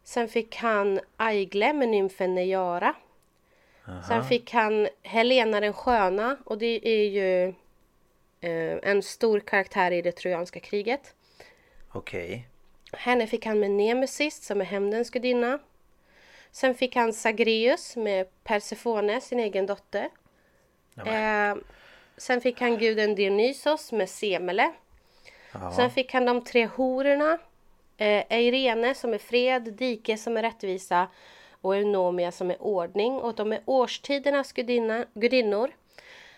[0.02, 2.94] Sen fick han Aigle med nymfen Nejara.
[4.08, 7.48] Sen fick han Helena den sköna och det är ju
[8.40, 11.14] eh, en stor karaktär i det trojanska kriget.
[11.92, 12.48] Okej.
[12.92, 15.58] Henne fick han med Nemesis som är hämndens gudinna.
[16.50, 20.08] Sen fick han Zagreus med Persefone, sin egen dotter.
[21.06, 21.56] Eh,
[22.16, 24.72] sen fick han guden Dionysos med Semele.
[25.76, 27.38] Sen fick han de tre hororna.
[27.96, 31.08] Eh, Eirene som är fred, Dike som är rättvisa
[31.60, 33.12] och Eunomia som är ordning.
[33.12, 35.70] Och de är årstidernas gudinna, gudinnor.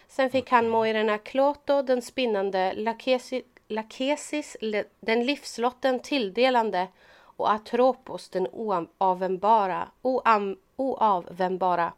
[0.08, 4.56] Sen fick han Moirerna Kloto, den spinnande, Lakesi, Lakesis,
[5.00, 6.88] den livslotten tilldelande
[7.20, 9.88] och Atropos, den oavvändbara.
[10.02, 11.92] Oam, oavvändbara.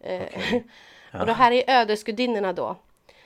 [0.00, 0.22] Eh,
[1.20, 2.76] och det här är ödesgudinnorna då.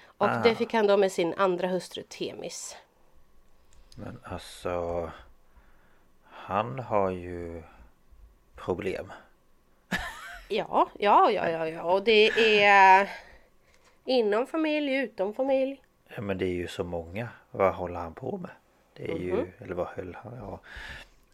[0.05, 2.77] Och det fick han då med sin andra hustru Temis.
[3.97, 5.11] Men alltså...
[6.25, 7.63] Han har ju
[8.55, 9.13] problem.
[10.49, 11.83] Ja, ja, ja, ja, ja.
[11.83, 12.29] Och det
[12.63, 13.11] är
[14.05, 15.83] inom familj, utom familj.
[16.09, 17.29] Ja, men det är ju så många.
[17.55, 18.51] Vad håller han på med?
[18.95, 19.23] Det är Mhm.
[19.23, 19.53] ju...
[19.65, 20.37] Eller vad höll han?
[20.37, 20.61] Ja.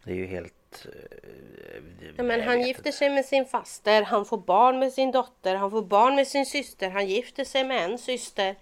[0.03, 0.85] Det är ju helt...
[0.85, 1.79] eh,
[2.17, 2.97] Ja, men han gifter inte.
[2.97, 6.45] sig med sin faster, han får barn med sin dotter, han får barn med sin
[6.45, 8.55] syster, han gifter sig med en syster.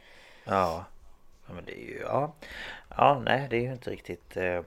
[0.43, 0.85] Ja.
[1.47, 1.99] Men det är ju...
[2.01, 2.33] Ja.
[2.97, 4.37] Ja, nej det är ju inte riktigt...
[4.37, 4.65] ehm,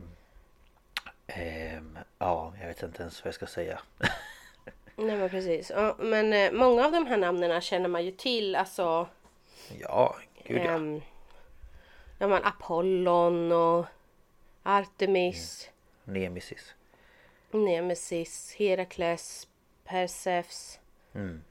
[1.27, 3.81] ehm, ja, jag vet inte ens vad jag ska säga.
[4.97, 5.71] Nej men precis.
[5.71, 8.57] Ja, men eh, många av de här namnen känner man ju till.
[8.57, 9.07] Alltså
[9.81, 10.71] Ja, gud ja.
[10.71, 11.01] ehm,
[12.21, 13.87] ja, men Apollon och
[14.63, 15.71] Artemis,
[16.05, 16.75] Nemesis.
[17.51, 19.49] Nemesis, Herakles,
[19.85, 20.81] Perseus.
[21.15, 21.43] Mm.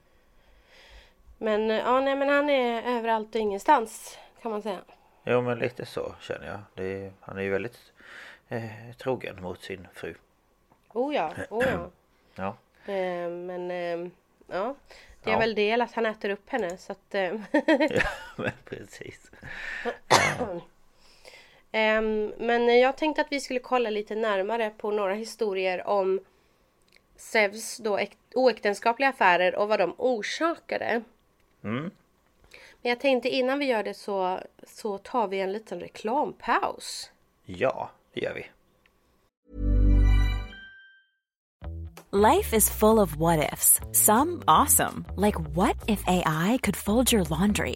[1.38, 4.80] Men eh, ja, nej men han är överallt och ingenstans kan man säga.
[5.26, 6.60] Jo men lite så känner jag.
[6.74, 7.80] Det han är ju väldigt
[8.50, 8.62] eh,
[8.98, 10.16] trogen mot sin fru.
[10.94, 11.90] Oh ja, oh ja.
[12.36, 12.48] Ja.
[12.94, 14.12] Eh, men eh,
[14.48, 14.76] ja,
[15.24, 15.40] det är Ja.
[15.40, 17.22] väl del att han äter upp henne så att eh,
[17.90, 18.04] ja
[18.36, 19.32] men precis.
[22.38, 26.20] men jag tänkte att vi skulle kolla lite närmare på några historier om
[27.16, 31.02] Zeus då äk- oäktenskapliga affärer och vad de orsakade.
[31.64, 31.92] Mm.
[32.82, 37.12] Men jag tänkte innan vi gör det så, så tar vi en liten reklampaus.
[37.46, 38.46] Ja, det gör vi.
[42.12, 43.80] Life is full of what ifs.
[43.92, 47.76] Some awesome, like what if AI could fold your laundry?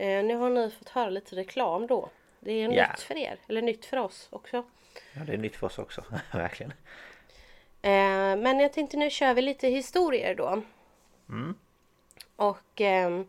[0.00, 2.08] eh, nu har ni fått höra lite reklam då.
[2.40, 2.90] Det är Ja.
[2.90, 4.64] nytt för er, eller nytt för oss också.
[5.12, 6.04] Ja, det är nytt för oss också.
[6.32, 6.72] Verkligen.
[7.82, 10.62] Eh, men jag tänkte nu kör vi lite historier då.
[12.36, 13.26] Och ehm,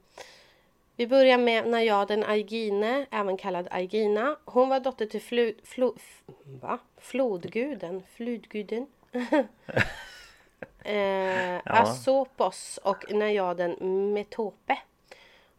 [0.95, 4.35] vi börjar med Najaden Aigine, även kallad Aigina.
[4.45, 6.21] Hon var dotter till flu, flo, f,
[6.61, 6.79] va?
[6.97, 8.87] flodguden, fludguden.
[10.83, 13.75] eh, Asopos och Najaden
[14.13, 14.77] Metope.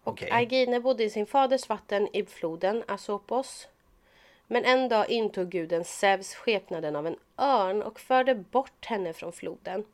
[0.05, 0.31] Och Okej.
[0.33, 3.69] Aigine bodde i sin faders vatten i floden Asopos.
[4.47, 9.33] Men en dag intog guden Zeus skepnaden av en örn och förde bort henne från
[9.33, 9.85] floden.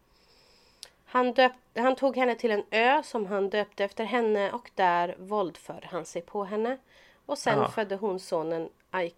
[1.04, 5.14] Han, döp, han tog henne till en ö som han döpte efter henne och där
[5.18, 6.78] våldförde han sig på henne.
[7.26, 7.68] Och sen Ja.
[7.68, 9.14] födde hon sonen Ai-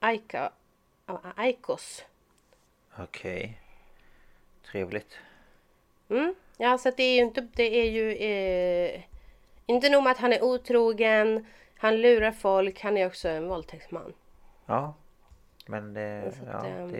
[0.00, 0.52] Aika,
[1.36, 2.04] Aikos.
[2.98, 3.60] Okej.
[4.70, 5.18] Trevligt.
[6.08, 6.34] Mm.
[6.56, 9.00] Ja, så det är ju inte, det är ju eh,
[9.70, 11.46] inte nog med att han är otrogen,
[11.78, 14.12] han lurar folk, han är också en våldtäktsman.
[14.66, 14.94] Ja.
[15.66, 16.32] Men det...
[16.38, 16.92] Så Ja, ehm,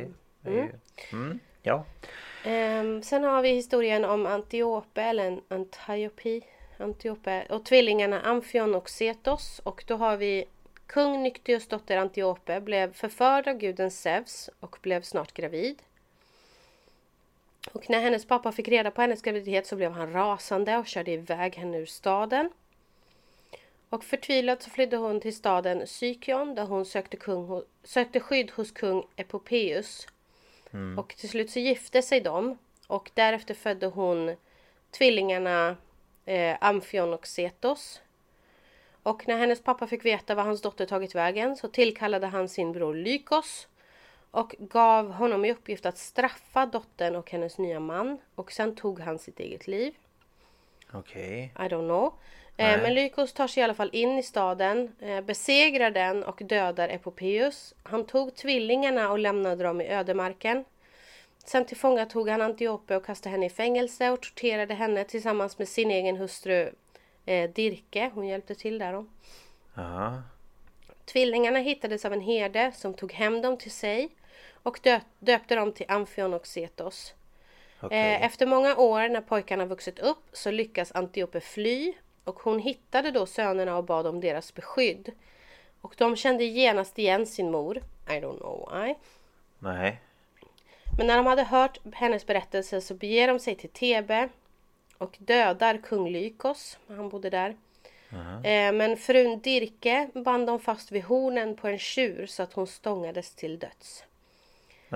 [0.43, 0.73] det är ju...
[1.13, 1.39] Mm.
[1.63, 1.85] Ja.
[2.45, 6.41] Ehm, sen har vi historien om Antiope eller en Antiope,
[6.79, 10.45] Antiope och tvillingarna Amphion och Cetos och då har vi
[10.87, 15.83] kung Nyktios dotter Antiope blev förförd av guden Zeus och blev snart gravid.
[17.73, 21.11] Och när hennes pappa fick reda på hennes graviditet så blev han rasande och körde
[21.11, 22.51] iväg henne ur staden.
[23.89, 28.71] Och förtvivlad så flydde hon till staden Sykion där hon sökte, kung, sökte skydd hos
[28.71, 30.07] kung Epopeus.
[30.73, 30.99] Mm.
[30.99, 34.37] Och till slut så gifte sig de och därefter födde hon
[34.91, 35.77] tvillingarna
[36.25, 38.01] eh, Amphion och Setos.
[39.03, 42.73] Och när hennes pappa fick veta var hans dotter tagit vägen så tillkallade han sin
[42.73, 43.69] bror Lykos
[44.31, 49.01] och gav honom i uppgift att straffa dottern och hennes nya man och sen tog
[49.01, 49.95] han sitt eget liv.
[50.93, 51.53] Okej.
[51.55, 51.67] Okay.
[51.67, 52.15] I don't know.
[52.57, 56.43] Eh, men Lykos tar sig i alla fall in i staden, eh, besegrar den och
[56.45, 57.75] dödar Epopeus.
[57.83, 60.65] Han tog tvillingarna och lämnade dem i ödemarken.
[61.45, 65.91] Sen tillfångatog han Antiope och kastade henne i fängelse och torterade henne tillsammans med sin
[65.91, 66.73] egen hustru
[67.27, 68.11] eh, Dirke.
[68.15, 69.07] Hon hjälpte till där då.
[69.77, 70.23] Aha.
[71.05, 74.09] Tvillingarna hittades av en herde som tog hem dem till sig
[74.63, 74.81] och
[75.19, 77.15] döpte dem till Amphion och Setos.
[77.83, 77.99] Okay.
[77.99, 81.93] Eh, efter många år när pojkarna vuxit upp så lyckas Antiope fly
[82.25, 85.13] och hon hittade då sönerna och bad om deras beskydd.
[85.81, 87.77] Och de kände genast igen sin mor.
[88.09, 88.95] I don't know why.
[89.59, 90.01] Nej.
[90.99, 94.29] Men när de hade hört hennes berättelse så beger de sig till Tebe
[94.99, 96.79] och dödar kung Lykos.
[96.89, 97.57] Han bodde där.
[98.11, 98.73] Uh-huh.
[98.73, 103.35] Men frun Dirke band de fast vid hornen på en tjur så att hon stångades
[103.35, 104.05] till döds.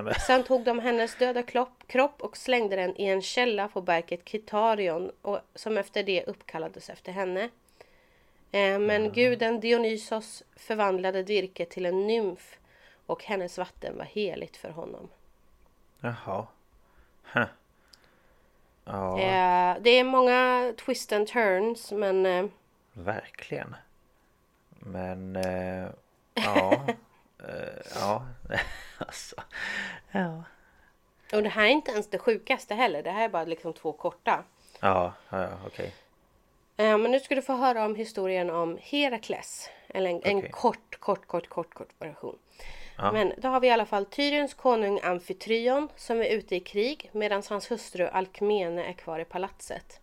[0.02, 1.42] Nej, Sen tog de hennes döda
[1.86, 6.90] kropp och slängde den i en källa på berget Kitarion och, som efter det uppkallades
[6.90, 7.42] efter henne.
[8.50, 9.12] Eh, men mm.
[9.12, 12.58] guden Dionysos förvandlade Dirke till en nymf
[13.06, 15.08] och hennes vatten var heligt för honom.
[16.00, 16.46] Jaha.
[17.32, 17.46] Huh.
[18.84, 19.20] Ja.
[19.20, 22.26] Eh, det är många twist and turns men...
[22.26, 22.46] Eh,
[22.92, 23.76] Verkligen.
[24.68, 25.34] Men...
[26.34, 26.86] ja.
[27.94, 28.26] Ja.
[28.98, 29.36] alltså.
[30.12, 30.44] Ja.
[31.32, 33.02] Och det här är inte ens det sjukaste heller.
[33.02, 34.44] Det här är bara liksom två korta.
[34.80, 35.94] Ja, ja okej.
[36.76, 36.96] Okay.
[36.96, 39.70] Men nu ska du få höra om historien om Herakles.
[39.88, 40.32] Eller en, okay.
[40.32, 42.38] en kort, kort, kort, kort, kort version.
[42.96, 43.12] Ja.
[43.12, 47.10] Men då har vi i alla fall Tyriens konung Amfitryon som är ute i krig
[47.12, 50.00] medan hans hustru Alkmene är kvar i palatset.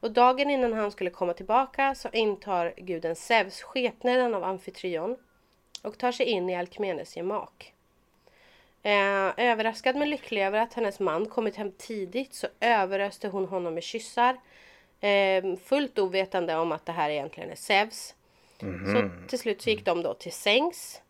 [0.00, 5.16] Och dagen innan han skulle komma tillbaka så intar guden Zeus skepnaden av Amfitryon
[5.86, 7.72] och tar sig in i Alkmenes gemak.
[8.82, 13.74] Eh, överraskad men lycklig över att hennes man kommit hem tidigt så överöste hon honom
[13.74, 14.36] med kyssar.
[15.00, 18.14] Eh, fullt ovetande om att det här egentligen är Zeus.
[18.62, 19.20] Mm -hmm.
[19.22, 21.02] Så till slut så gick de då till sängs.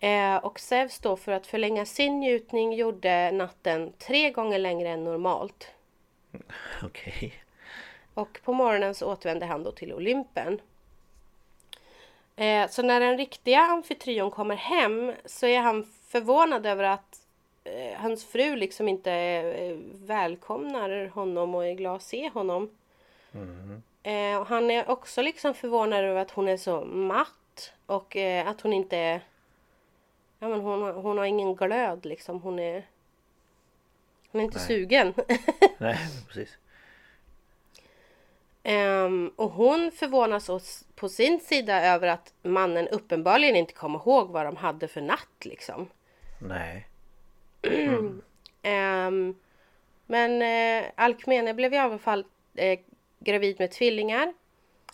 [0.00, 5.04] Eh, och Zeus då för att förlänga sin njutning gjorde natten tre gånger längre än
[5.04, 5.70] normalt.
[6.82, 7.12] Okej.
[7.16, 7.32] Okay.
[8.14, 10.60] Och på morgonen så återvände han då till Olympen.
[12.36, 17.20] Eh, så när den riktiga amfitryon kommer hem så är han förvånad över att
[17.64, 22.70] eh, hans fru liksom inte eh, välkomnar honom och är glad att se honom.
[23.32, 23.82] Mm.
[24.02, 28.60] Eh, han är också liksom förvånad över att hon är så matt och eh, att
[28.60, 29.20] hon inte
[30.38, 32.42] Ja men hon, hon har ingen glöd liksom.
[32.42, 32.86] Hon är
[34.30, 34.66] Hon är inte Nej.
[34.66, 35.14] sugen.
[35.78, 36.58] Nej precis.
[38.64, 44.30] Um, och hon förvånas oss på sin sida över att mannen uppenbarligen inte kommer ihåg
[44.30, 45.88] vad de hade för natt liksom.
[46.38, 46.88] Nej.
[47.62, 48.22] Mm.
[48.64, 49.36] um,
[50.06, 52.24] men eh, Alkmene blev i alla fall
[52.54, 52.78] eh,
[53.18, 54.32] gravid med tvillingar.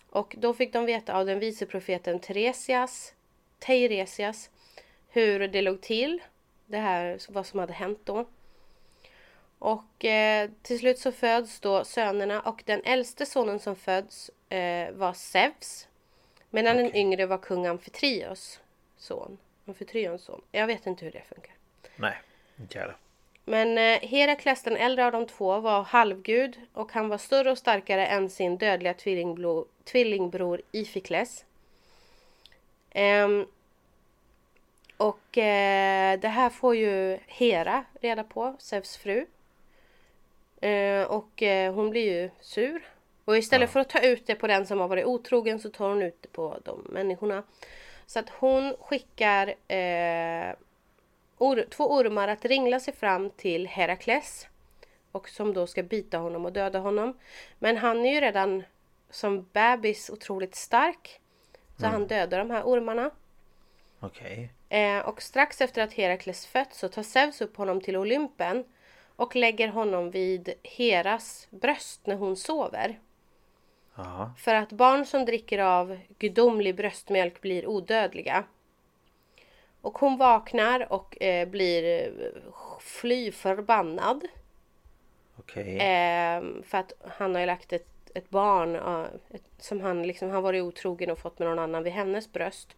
[0.09, 3.13] Och då fick de veta av den vice profeten Teresias,
[3.59, 4.49] Teiresias
[5.09, 6.21] hur det låg till.
[6.65, 8.25] Det här, vad som hade hänt då.
[9.61, 14.91] Och eh, till slut så föds då sönerna och den äldste sonen som föds eh,
[14.91, 15.87] var Zeus.
[16.49, 16.83] Medan okay.
[16.87, 18.59] den yngre var kung Amfitrios
[18.97, 19.37] son.
[19.67, 20.41] Amfitrions son.
[20.51, 21.53] Jag vet inte hur det funkar.
[21.95, 22.13] Nej,
[22.59, 22.97] inte heller.
[23.45, 27.57] Men eh, Herakles den äldre av de två var halvgud och han var större och
[27.57, 31.45] starkare än sin dödliga tvillingbror, tvillingbror Ifikles.
[32.95, 33.47] Um,
[34.97, 39.25] och eh, det här får ju Hera reda på, Zeus fru.
[40.61, 42.81] Eh, och eh, hon blir ju sur.
[43.25, 43.73] Och istället ja.
[43.73, 46.21] för att ta ut det på den som har varit otrogen så tar hon ut
[46.21, 47.43] det på de människorna.
[48.05, 50.55] Så att hon skickar eh,
[51.37, 54.47] or två ormar att ringla sig fram till Herakles.
[55.11, 57.17] Och som då ska bita honom och döda honom.
[57.59, 58.63] Men han är ju redan
[59.09, 61.19] som bebis otroligt stark.
[61.77, 61.91] Så mm.
[61.91, 63.11] han dödar de här ormarna.
[63.99, 64.49] Okej.
[64.65, 64.79] Okay.
[64.79, 68.65] Eh, och strax efter att Herakles fötts så tar Zeus upp honom till Olympen
[69.21, 72.99] och lägger honom vid Heras bröst när hon sover.
[73.95, 74.33] Jaha.
[74.37, 78.43] För att barn som dricker av gudomlig bröstmjölk blir odödliga.
[79.81, 82.11] Och hon vaknar och eh, blir eh,
[82.79, 84.27] fly förbannad.
[85.35, 85.77] Okej.
[85.77, 90.29] Eh, för att han har ju lagt ett, ett barn eh, ett, som han liksom
[90.29, 92.75] har varit otrogen och fått med någon annan vid hennes bröst.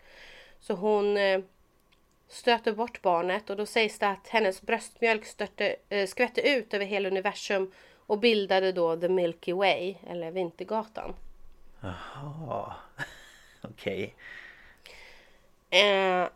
[0.59, 1.41] Så hon eh,
[2.34, 6.86] stöter bort barnet och då sägs det att hennes bröstmjölk störte, eh, skvätte ut över
[6.86, 7.71] hela universum
[8.05, 11.15] och bildade då The Milky Way eller Vintergatan.
[11.81, 12.73] Jaha.
[13.61, 14.15] Okej.
[15.69, 16.27] Eh,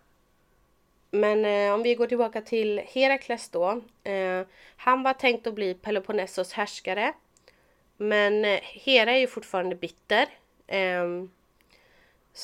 [1.12, 3.82] men eh, om vi går tillbaka till Herakles då.
[4.04, 4.42] Eh,
[4.76, 7.14] han var tänkt att bli Peloponnesos härskare.
[7.98, 10.28] Men eh, Hera är ju fortfarande bitter.
[10.68, 11.30] Ehm,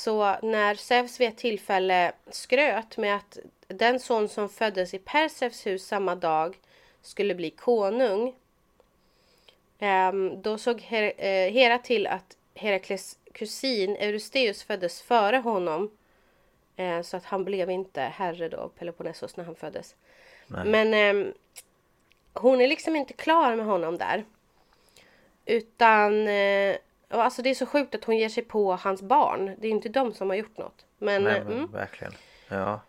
[0.04, 3.38] så när Zeus vid ett tillfälle skröt med att
[3.68, 6.58] den son som föddes i Perseus hus samma dag
[7.02, 8.36] skulle bli konung.
[9.80, 15.98] ehm, då såg eh, Hera till att Herakles kusin Eurystheus föddes före honom.
[16.76, 19.96] Eh, så att han blev inte herre då, Peloponnesos, när han föddes.
[20.48, 20.66] Nej.
[20.66, 21.34] Men ehm,
[22.34, 24.26] hon är liksom inte klar med honom där.
[25.46, 26.78] Utan, eh,
[27.14, 29.56] och alltså det är så sjukt att hon ger sig på hans barn.
[29.58, 30.86] Det är inte de som har gjort något.
[30.98, 31.72] Men, Nej men mm.
[31.72, 32.14] verkligen.
[32.50, 32.82] Ja.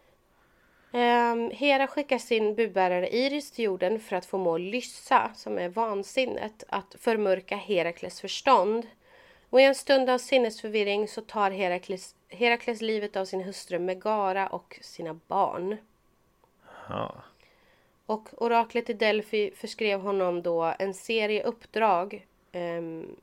[0.92, 5.68] Ehm, Hera skickar sin budbärare Iris till jorden för att få må Lyssa, som är
[5.68, 8.86] vansinnet, att förmörka Herakles förstånd.
[9.50, 14.46] Och i en stund av sinnesförvirring så tar Herakles, Herakles livet av sin hustru Megara
[14.46, 15.76] och sina barn.
[16.88, 17.14] Ja.
[18.06, 23.16] Och oraklet i Delphi förskrev honom då en serie uppdrag um,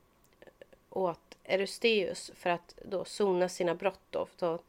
[0.91, 3.99] åt Eurystheus för att då sona sina brott.
[4.09, 4.59] Då, då,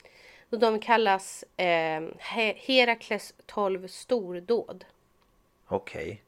[0.51, 4.85] då de kallas eh, He- Herakles 12 stordåd.
[5.67, 6.23] Okej.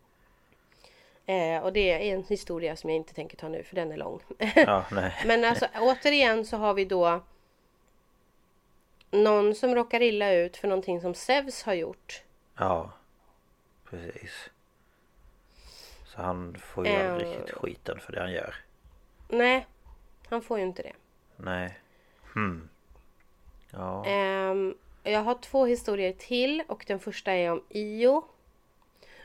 [1.26, 3.96] Eh, och det är en historia som jag inte tänker ta nu för den är
[3.96, 4.20] lång.
[4.56, 5.14] Ja, nej.
[5.26, 7.20] Men alltså återigen så har vi då
[9.10, 12.22] någon som råkar illa ut för någonting som Zeus har gjort.
[12.58, 12.90] Ja.
[13.90, 14.50] Precis.
[16.06, 17.36] Så han får ju aldrig Eh.
[17.36, 18.54] riktigt skiten för det han gör.
[19.28, 19.66] Nej,
[20.28, 20.92] han får ju inte det.
[21.36, 21.78] Nej.
[22.34, 22.68] Hmm.
[23.70, 24.04] Ja.
[24.06, 28.24] Ehm, jag har två historier till och den första är om Io.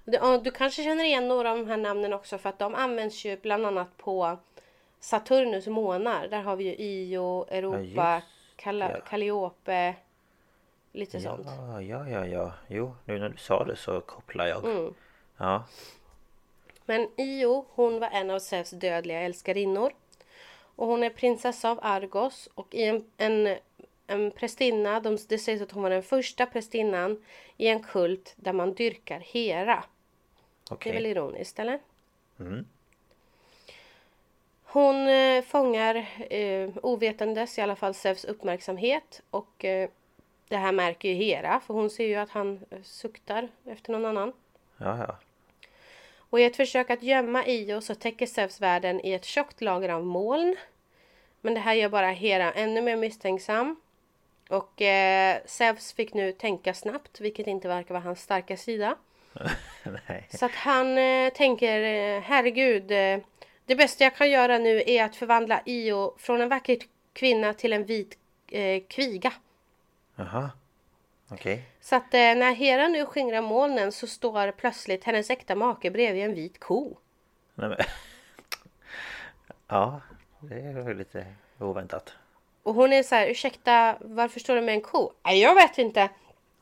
[0.06, 2.76] Du, ja, du kanske känner igen några av de här namnen också för att de
[2.76, 4.38] används ju bland annat på
[5.00, 6.28] Saturnus månar.
[6.28, 8.22] Där har vi ju Io, Europa,
[8.64, 9.02] ja.
[9.06, 9.96] Calliope.
[10.92, 11.46] Lite sånt.
[11.46, 12.54] Ja, ja, ja, ja.
[12.68, 14.66] Jo, nu när du sa det så kopplar jag.
[14.66, 14.94] Mm.
[15.38, 15.64] Ja.
[16.86, 19.92] Men Io, hon var en av Zeus dödliga älskarinnor.
[20.80, 23.58] Och hon är prinsessa av Argos och i en, en,
[24.08, 27.24] en prästinna, de, det sägs att hon var den första prästinnan
[27.58, 29.84] i en kult där man dyrkar Hera.
[30.70, 30.90] Det Okej.
[30.90, 31.80] är väl ironiskt, eller?
[32.40, 32.66] Mm.
[34.64, 35.96] Hon eh, fångar
[36.30, 39.90] eh, ovetandes i alla fall Zeus uppmärksamhet och eh,
[40.48, 44.06] det här märker ju Hera för hon ser ju att han eh, suktar efter någon
[44.06, 44.34] annan.
[44.78, 45.16] Ja, ja.
[46.30, 49.90] Och i ett försök att gömma Io så täcker Zeus världen i ett tjockt lager
[49.90, 50.56] av moln.
[51.42, 53.76] Men det här gör bara Hera ännu mer misstänksam.
[54.50, 58.96] Och eh, Zeus fick nu tänka snabbt, vilket inte verkar vara hans starka sida.
[60.30, 63.20] Så att han eh, tänker, eh, herregud, eh,
[63.66, 66.78] det bästa jag kan göra nu är att förvandla Io från en vacker
[67.14, 68.18] kvinna till en vit
[68.48, 69.34] eh, kviga.
[70.16, 70.50] Jaha.
[71.30, 71.64] Okej.
[71.82, 76.24] Så att eh, när Hera nu skingrar molnen så står plötsligt hennes äkta make bredvid
[76.24, 76.98] en vit ko.
[77.56, 77.78] Nej men.
[79.68, 80.02] Ja.
[80.40, 81.26] Det är lite
[81.60, 82.14] oväntat.
[82.64, 85.12] Och hon är så här, ursäkta, varför står du med en ko?
[85.24, 86.10] Nej, jag vet inte.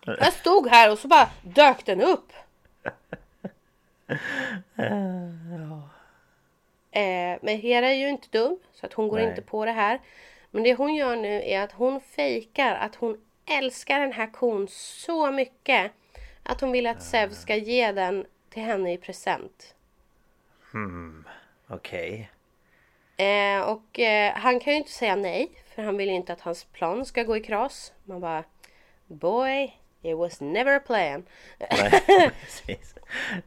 [0.05, 2.33] Jag stod här och så bara dök den upp.
[6.91, 9.29] Eh, men Hera är ju inte dum, så att hon går Nej.
[9.29, 9.99] inte på det här.
[10.51, 13.17] Men det hon gör nu är att hon fejkar att hon
[13.47, 15.91] älskar den här kon så mycket.
[16.43, 19.75] Att hon vill att Zeus ska ge den till henne i present.
[21.67, 22.31] Okej.
[23.17, 26.41] Eh, och eh, han kan ju inte säga nej, för han vill ju inte att
[26.41, 27.93] hans plan ska gå i kras.
[28.03, 28.43] Man bara,
[29.07, 31.25] boy, it was never a plan.
[31.57, 31.91] Nej,
[32.41, 32.95] precis.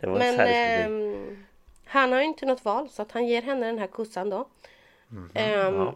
[0.00, 1.46] Det var Men ehm,
[1.84, 4.48] han har ju inte något val, så att han ger henne den här kossan då.
[5.34, 5.94] Ehm, ja.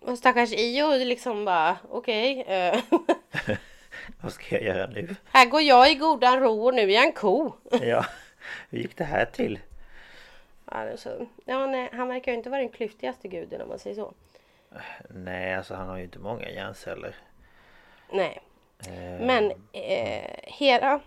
[0.00, 2.40] Och stackars Io liksom bara, okej.
[2.42, 2.78] eh,
[4.20, 5.16] Vad ska jag göra nu?
[5.32, 7.52] här går jag i godan ro och nu är jag en ko.
[7.82, 8.04] Ja.
[8.70, 9.58] Hur gick det här till?
[10.70, 13.68] Ja, det är så, ja, nej, han verkar ju inte vara den klyftigaste guden om
[13.68, 14.12] man säger så.
[15.10, 17.14] Nej, alltså han har ju inte många hjärnceller.
[18.12, 18.40] Nej.
[18.86, 21.00] Eh, Men eh, Hera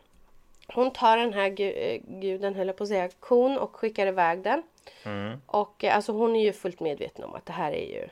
[0.74, 4.08] Hon tar den här gu- eh, guden, höll jag på att säga, kon och skickar
[4.08, 4.64] iväg den.
[5.46, 8.08] Och eh, alltså hon är ju fullt medveten om att det här är ju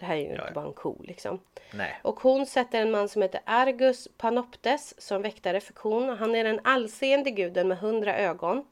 [0.00, 1.40] det här är ju Ja, inte bara en ko liksom.
[1.72, 2.00] Nej.
[2.02, 6.08] Och hon sätter en man som heter Argus Panoptes som väktare för kon.
[6.08, 8.64] Han är den allseende guden med hundra ögon.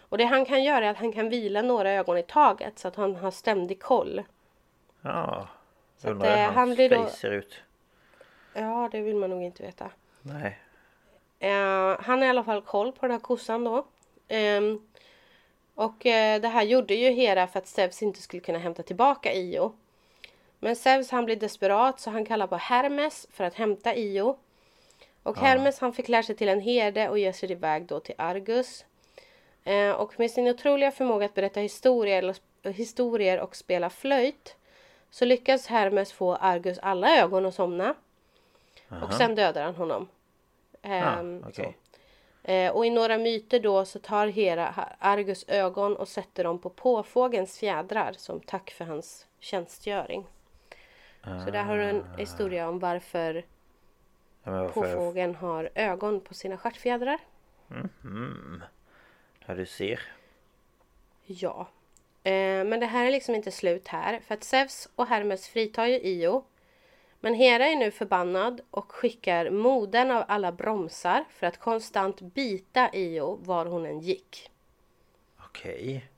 [0.00, 2.88] Och det han kan göra är att han kan vila några ögon i taget så
[2.88, 4.22] att han har ständig koll.
[5.02, 5.48] Ja.
[5.96, 7.54] Så Undrar hur eh, hans han blir då- ser ut.
[8.54, 9.90] Ja, det vill man nog inte veta.
[10.22, 10.58] Nej.
[11.38, 13.86] Eh, han har i alla fall koll på den här kossan då.
[14.28, 14.80] Ehm,
[15.74, 19.32] och eh, det här gjorde ju Hera för att Zeus inte skulle kunna hämta tillbaka
[19.32, 19.72] Io.
[20.60, 24.36] Men Zeus han blir desperat så han kallar på Hermes för att hämta Io.
[25.22, 28.14] Och Hermes han fick lära sig till en herde och ger sig iväg då till
[28.18, 28.84] Argus.
[29.64, 34.56] Eh, och med sin otroliga förmåga att berätta historier, historier och spela flöjt
[35.10, 37.94] så lyckas Hermes få Argus alla ögon att somna.
[39.02, 40.08] Och sen dödar han honom.
[40.82, 41.76] Ah, Ehm, okej.
[42.42, 46.70] Eh, och i några myter då så tar Hera Argus ögon och sätter dem på
[46.70, 50.26] påfågelns fjädrar som tack för hans tjänstgöring.
[51.44, 53.44] Så där har du en historia om varför
[54.42, 54.80] Ja, varför...
[54.80, 57.18] påfågeln har ögon på sina stjärtfjädrar.
[59.46, 60.00] Ja, du ser.
[61.24, 61.68] Ja.
[62.22, 64.20] Eh, men det här är liksom inte slut här.
[64.20, 66.44] För att Zeus och Hermes fritar ju Io.
[67.20, 72.90] Men Hera är nu förbannad och skickar moden av alla bromsar för att konstant bita
[72.92, 74.50] Io var hon än gick.
[75.38, 76.08] Okej.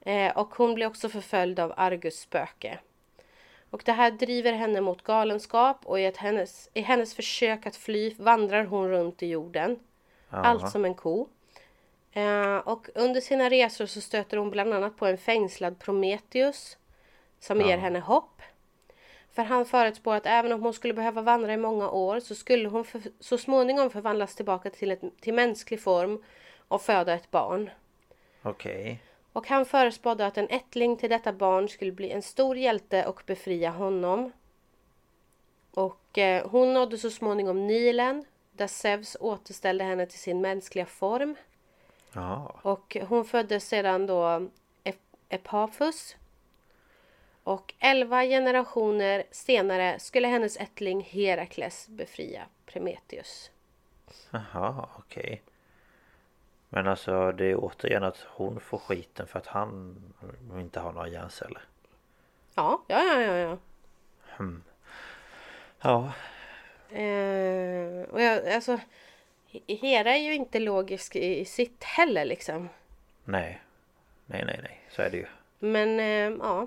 [0.00, 2.78] Eh, och hon blir också förföljd av Argus spöke.
[3.72, 7.76] Och det här driver henne mot galenskap och i, ett hennes, i hennes försök att
[7.76, 9.78] fly vandrar hon runt i jorden.
[10.30, 11.28] Allt som en ko.
[12.12, 16.76] Eh, och under sina resor så stöter hon bland annat på en fängslad Prometheus.
[17.38, 18.42] Som ger henne hopp.
[19.32, 22.68] För han förutspår att även om hon skulle behöva vandra i många år så skulle
[22.68, 26.24] hon för, så småningom förvandlas tillbaka till, ett, till mänsklig form
[26.68, 27.70] och föda ett barn.
[28.42, 29.02] Okej.
[29.32, 33.22] Och han förespådde att en ättling till detta barn skulle bli en stor hjälte och
[33.26, 34.32] befria honom.
[35.74, 41.36] Och eh, hon nådde så småningom Nilen där Zeus återställde henne till sin mänskliga form.
[42.12, 42.60] Ja.
[42.62, 44.48] Och hon föddes sedan då
[44.84, 46.16] Ep- Epaphus.
[47.44, 53.50] Och elva generationer senare skulle hennes ättling Herakles befria Prometheus.
[54.30, 55.42] Jaha, okej.
[56.74, 59.96] Men alltså det är återigen att hon får skiten för att han
[60.58, 61.62] inte har några hjärnceller.
[62.54, 63.58] Ja, ja, ja, ja.
[64.38, 64.46] ja.
[65.80, 66.12] Ja.
[66.96, 68.78] Eh, och jag, alltså,
[69.66, 72.68] Hera är ju inte logisk i, i sitt heller liksom.
[73.24, 73.62] Nej.
[74.26, 74.80] Nej, nej, nej.
[74.90, 75.26] Så är det ju.
[75.58, 76.66] Men eh, ja.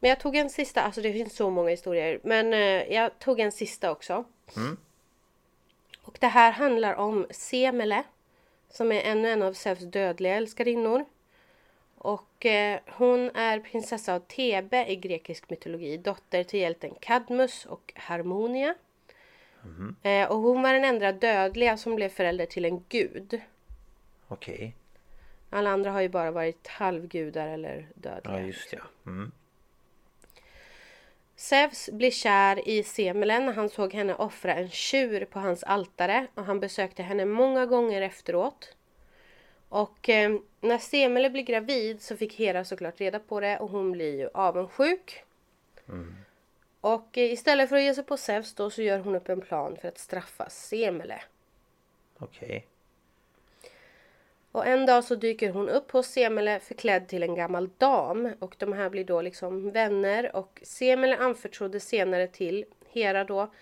[0.00, 2.20] Men jag tog en sista, alltså det finns så många historier.
[2.22, 4.24] Men eh, jag tog en sista också.
[6.02, 8.04] Och det här handlar om Semele.
[8.68, 11.04] Som är ännu en av Zeus dödliga älskarinnor.
[11.98, 15.96] Och eh, hon är prinsessa av Thebe i grekisk mytologi.
[15.96, 18.74] Dotter till hjälten Kadmus och Harmonia.
[20.02, 23.40] Eh, och hon var den enda dödliga som blev förälder till en gud.
[24.28, 24.74] Okej.
[25.50, 28.40] Alla andra har ju bara varit halvgudar eller dödliga.
[28.40, 28.80] Ja, just ja.
[29.06, 29.32] Mm.
[31.36, 36.26] Zeus blir kär i Semelen när han såg henne offra en tjur på hans altare
[36.34, 38.76] och han besökte henne många gånger efteråt.
[39.68, 43.92] Och eh, när Semele blir gravid så fick Hera såklart reda på det och hon
[43.92, 45.24] blir ju avundsjuk.
[46.80, 49.40] Och eh, istället för att ge sig på Zeus då så gör hon upp en
[49.40, 51.22] plan för att straffa Semele.
[52.18, 52.66] Okej.
[54.56, 58.56] Och en dag så dyker hon upp hos Semele förklädd till en gammal dam och
[58.58, 63.52] de här blir då liksom vänner och Semele anförtrodde senare till Hera då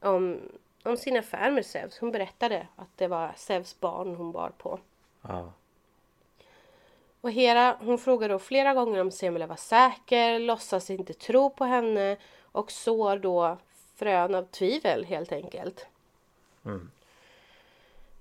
[0.00, 0.40] om,
[0.82, 1.98] om sin affär med Zeus.
[1.98, 4.80] Hon berättade att det var Zeus barn hon bar på.
[5.22, 5.52] Ja.
[7.20, 11.64] Och Hera hon frågar då flera gånger om Semele var säker, låtsas inte tro på
[11.64, 13.58] henne och sår då
[13.96, 15.86] frön av tvivel helt enkelt.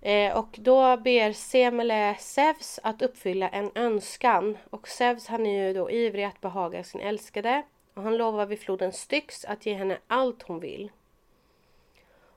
[0.01, 4.57] Eh, och då ber Semele Zeus att uppfylla en önskan.
[4.69, 7.63] Och Zeus han är ju då ivrig att behaga sin älskade.
[7.93, 10.91] Och han lovar vid floden Styx att ge henne allt hon vill.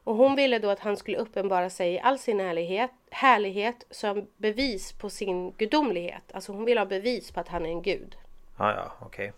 [0.04, 4.28] Och hon ville då att han skulle uppenbara sig i all sin härlighet, härlighet som
[4.36, 6.32] bevis på sin gudomlighet.
[6.32, 8.16] Alltså hon vill ha bevis på att han är en gud.
[8.58, 9.32] Ja, ja, okej.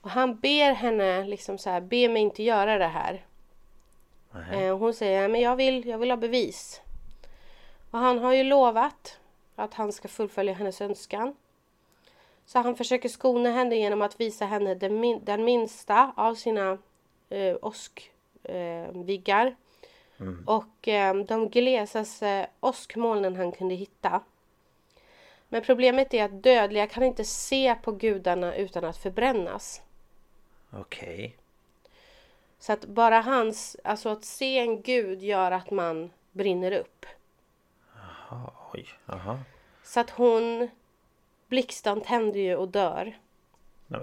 [0.00, 3.24] Och han ber henne liksom så här, be mig inte göra det här.
[4.52, 6.80] Eh, hon säger, men jag vill, jag vill ha bevis.
[7.90, 9.18] Och han har ju lovat
[9.56, 11.36] att han ska fullfölja hennes önskan.
[12.46, 16.78] Så han försöker skona henne genom att visa henne den, min, den minsta av sina
[17.28, 18.10] eh, åskviggar.
[18.44, 19.56] Eh, viggar.
[20.46, 24.20] Och eh, de glesaste åskmolnen han kunde hitta.
[25.48, 29.82] Men problemet är att dödliga kan inte se på gudarna utan att förbrännas.
[30.70, 31.36] Okej.
[32.64, 37.06] Så att bara hans, alltså att se en gud gör att man brinner upp.
[37.94, 38.88] Jaha, oj.
[39.06, 39.40] Jaha.
[39.82, 40.68] Så att hon,
[41.48, 43.18] blixten tänder ju och dör.
[43.86, 44.00] Nej,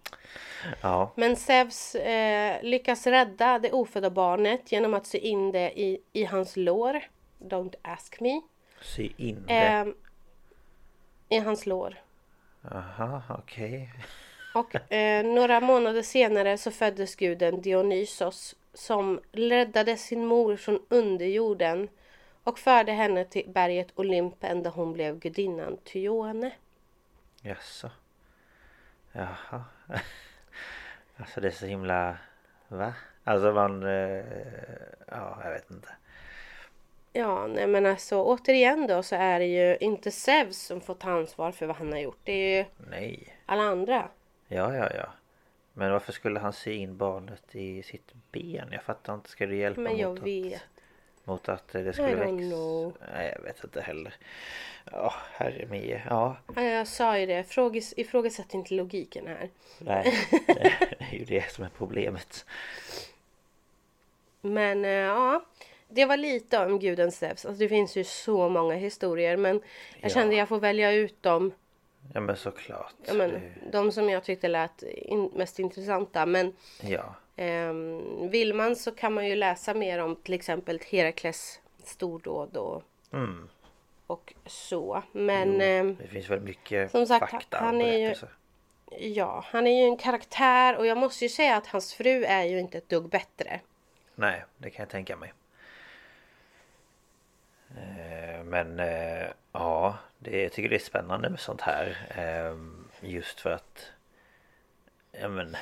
[0.82, 6.00] Ja, Men Zeus eh, lyckas rädda det ofödda barnet genom att sy in det i,
[6.12, 7.00] i hans lår.
[7.38, 8.40] Don't ask me.
[8.80, 9.54] sy in det.
[9.54, 9.86] Eh,
[11.28, 11.98] I hans lår.
[12.60, 13.92] Jaha, okej.
[14.54, 21.88] Och eh, några månader senare så föddes guden Dionysos som räddade sin mor från underjorden
[22.44, 26.50] och förde henne till berget Olympen där hon blev gudinnan Tyone.
[27.42, 27.90] Jaså.
[29.12, 29.64] Jaha.
[31.16, 32.16] Alltså det är så himla...
[32.68, 32.94] Va?
[33.24, 33.82] Alltså man...
[33.82, 34.24] eh,
[35.06, 35.88] Ja, jag vet inte.
[37.12, 41.10] Ja, nej men alltså återigen då så är det ju inte Zeus som får ta
[41.10, 42.20] ansvar för vad han har gjort.
[42.24, 43.36] Det är ju Nej.
[43.46, 44.08] alla andra.
[44.48, 45.06] Ja, ja, ja.
[45.72, 48.68] Men varför skulle han sy in barnet i sitt ben?
[48.72, 49.30] Jag fattar inte.
[49.30, 50.62] Ska det hjälpa Men jag mot, att, vet.
[51.24, 53.06] mot att det skulle växa?
[53.12, 54.14] Nej, jag vet inte heller.
[54.92, 56.02] Ja, herre mie.
[56.10, 57.44] Ja, Ja, jag sa ju det.
[57.44, 59.50] Fråges, ifrågasätt inte logiken här.
[59.78, 60.14] nej.
[60.46, 62.46] Det är ju det som är problemet.
[64.40, 65.44] Men eh, ja,
[65.88, 67.44] det var lite om guden Zeus.
[67.44, 69.54] Alltså det finns ju så många historier men
[70.00, 70.14] jag Ja.
[70.14, 71.52] kände jag får välja ut dem.
[72.12, 72.94] Ja, men såklart.
[73.06, 76.26] Ja, men, Det- de som jag tyckte lät in, mest intressanta.
[76.26, 76.52] Men
[76.82, 77.14] Ja.
[77.36, 82.82] ehm, vill man så kan man ju läsa mer om till exempel Herakles stordåd och,
[83.12, 83.48] Mm.
[84.06, 85.02] och så.
[85.12, 88.14] Men ehm, Det finns väl mycket Som sagt, fakta han är ju-
[88.98, 92.44] ja, han är ju en karaktär och jag måste ju säga att hans fru är
[92.44, 93.60] ju inte ett dugg bättre.
[94.14, 95.32] Nej, det kan jag tänka mig.
[97.76, 101.96] Eh, Men eh, ja, det, jag tycker det är spännande med sånt här.
[102.16, 102.56] Eh,
[103.10, 103.86] Just för att
[105.12, 105.56] ja, men,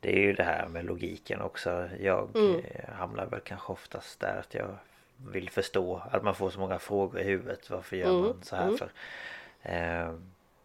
[0.00, 1.88] Det är ju det här med logiken också.
[2.00, 2.60] Jag Mm.
[2.64, 4.76] eh, hamnar väl kanske oftast där att jag
[5.16, 7.70] vill förstå att man får så många frågor i huvudet.
[7.70, 8.90] Varför gör Mm, man så här för?
[9.62, 10.14] Eh,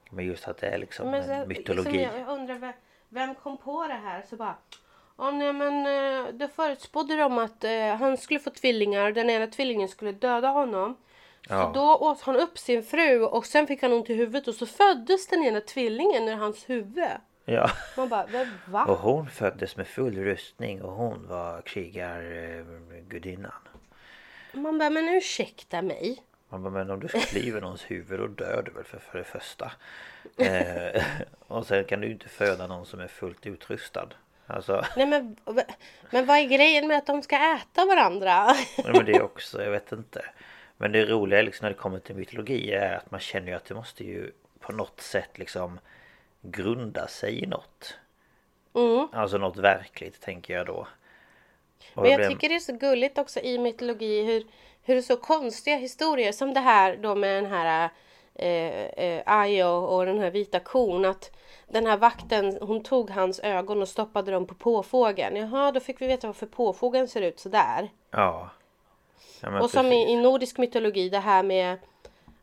[0.09, 1.91] Men just att det är liksom så, mytologi.
[1.91, 2.73] Liksom jag, jag undrar vem,
[3.09, 4.21] vem kom på det här?
[4.29, 4.55] Så bara,
[5.17, 9.11] ja nej men eh, det förutspådde de att eh, han skulle få tvillingar.
[9.11, 10.97] Den ena tvillingen skulle döda honom.
[11.49, 11.63] Ja.
[11.63, 14.55] Så då åt han upp sin fru och sen fick han ont i huvudet och
[14.55, 17.03] så föddes den ena tvillingen ur hans huvud.
[17.45, 17.71] Ja.
[17.97, 18.85] Man bara, "Men va?
[18.85, 23.51] Och hon föddes med full rustning och hon var krigargudinnan.
[24.53, 26.23] Man bara, men ursäkta mig.
[26.49, 29.17] Man bara, men om du ska klyva någons huvud då dör du väl för, för
[29.17, 29.71] det första.
[30.37, 31.03] Eh,
[31.47, 34.07] och sen kan du ju inte föda någon som är fullt utrustad.
[34.51, 35.35] Alltså, Nej men,
[36.11, 38.45] men vad är grejen med att de ska äta varandra?
[38.83, 40.25] nej, men det är också, jag vet inte.
[40.77, 43.65] Men det roliga liksom när det kommer till mytologi är att man känner ju att
[43.65, 45.79] det måste ju på något sätt liksom
[46.41, 47.97] grunda sig i något.
[48.75, 49.07] Mm.
[49.13, 50.87] Alltså något verkligt tänker jag då.
[51.93, 54.43] Och Men jag det- tycker det är så gulligt också i mytologi hur,
[54.83, 57.89] hur så konstiga historier som det här då med den här
[58.35, 61.05] eh, eh, Ayo och den här vita kon.
[61.05, 61.31] Att
[61.71, 65.35] den här vakten hon tog hans ögon och stoppade dem på påfågeln.
[65.35, 67.89] Jaha, då fick vi veta varför påfågeln ser ut så där.
[68.11, 68.49] Ja.
[69.41, 71.77] ja och som i, i nordisk mytologi det här med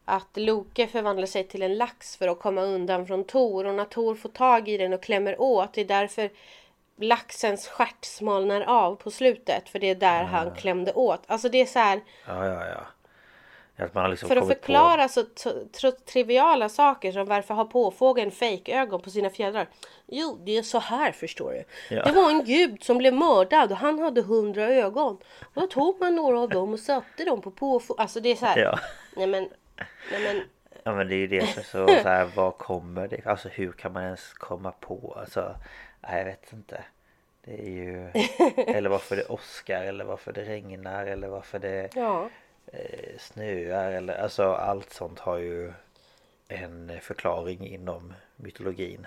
[0.05, 3.85] att Loke förvandlar sig till en lax för att komma undan från Tor och när
[3.85, 6.31] Tor får tag i den och klämmer åt det är därför
[6.97, 11.21] laxens stjärt smalnar av på slutet för det är där han klämde åt.
[11.27, 12.81] Alltså det är så här Ja, ja, ja.
[13.79, 19.01] Att liksom för att förklara så, så, så triviala saker som varför har påfågeln fejkögon
[19.01, 19.69] på sina fjädrar?
[20.07, 21.65] Jo, det är så här förstår du.
[21.97, 22.03] Ja.
[22.05, 25.19] Det var en gud som blev mördad och han hade hundra ögon.
[25.55, 28.03] Och då tog man några av dem och satte dem på påfågeln.
[28.03, 28.55] Alltså det är så här.
[28.55, 28.61] på...
[28.61, 28.79] Ja.
[29.17, 29.49] Nej men,
[30.11, 30.43] nej men
[30.83, 33.27] ja, men det är ju det som så, så här, vad kommer det?
[33.27, 35.17] Alltså hur kan man ens komma på?
[35.21, 35.57] Alltså,
[36.01, 36.85] nej, jag vet inte.
[37.45, 38.11] Det är ju...
[38.57, 42.31] Eller varför det åskar eller varför det regnar eller varför det ja.
[42.73, 45.73] Eh, snöar eller alltså allt sånt har ju
[46.49, 49.07] en förklaring inom mytologin.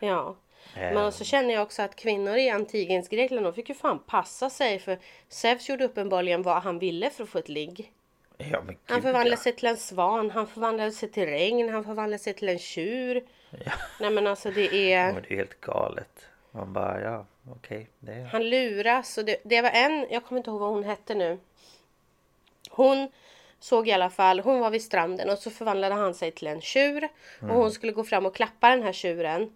[0.00, 0.36] Ja.
[0.74, 4.50] Men så känner jag också att kvinnor i antikens Grekland de fick ju fan passa
[4.50, 7.92] sig för Zeus gjorde uppenbarligen vad han ville för att få ett ligg.
[8.38, 9.36] Ja men Han gud, förvandlade ja.
[9.36, 13.24] sig till en svan, han förvandlade sig till regn, han förvandlade sig till en tjur.
[14.00, 15.12] Nej men alltså det Ja, är...
[15.12, 16.28] men det är helt galet.
[16.50, 17.88] Man bara ja okej.
[18.06, 18.24] är...
[18.24, 21.38] Han luras och det, det var en, jag kommer inte ihåg vad hon hette nu.
[22.76, 23.08] Hon
[23.60, 26.60] såg i alla fall, hon var vid stranden och så förvandlade han sig till en
[26.60, 27.08] tjur.
[27.40, 29.50] Och hon skulle gå fram och klappa den här tjuren.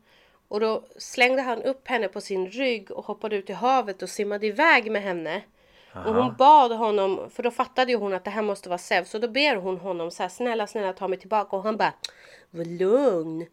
[0.49, 4.09] Och då slängde han upp henne på sin rygg och hoppade ut i havet och
[4.09, 5.43] simmade iväg med henne.
[5.93, 9.11] Och hon bad honom, för då fattade ju hon att det här måste vara Zeus.
[9.11, 11.57] Så då ber hon honom så här, snälla snälla ta mig tillbaka.
[11.57, 11.93] Och han bara,
[12.51, 13.47] var lugn.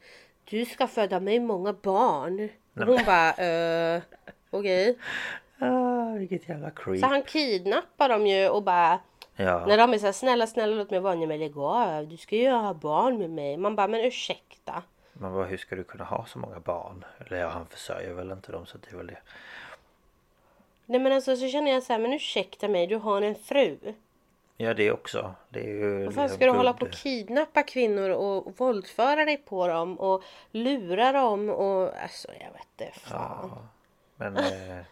[0.49, 2.49] Du ska föda mig många barn.
[2.75, 4.01] Och hon bara, eh,
[4.49, 4.97] okej.
[5.59, 6.99] Ah, vilket jävla creep.
[6.99, 8.99] Så han kidnappar dem ju och bara
[9.39, 9.65] Ja.
[9.65, 12.49] När de är såhär snälla snälla låt mig vara, men lägg av, du ska ju
[12.49, 13.57] ha barn med mig.
[13.57, 14.83] Man bara men ursäkta.
[15.13, 17.05] Men vad, hur ska du kunna ha så många barn?
[17.19, 19.17] Eller ja, han försörjer väl inte dem så det är väl det.
[20.85, 23.77] Nej men alltså så känner jag så här, men ursäkta mig, du har en fru.
[24.57, 25.33] Ja det också.
[25.49, 26.05] Det är ju...
[26.05, 30.23] Varför liksom ska du hålla på och kidnappa kvinnor och våldföra dig på dem och
[30.51, 33.67] lura dem och alltså jag vet inte fan.
[34.15, 34.85] Men eh,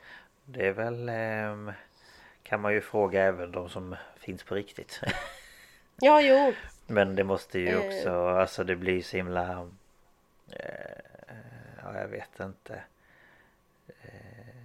[0.46, 1.10] det är väl...
[1.10, 1.72] ehm,
[2.44, 3.96] kan man ju fråga även de som
[4.26, 5.02] finns på riktigt.
[6.02, 6.54] Ja jo,
[6.88, 7.80] Men det måste ju Eh.
[7.88, 9.70] också, alltså det blir så himla...
[10.52, 10.60] Eh,
[11.84, 12.74] ja, jag vet inte.
[13.88, 14.56] Eh,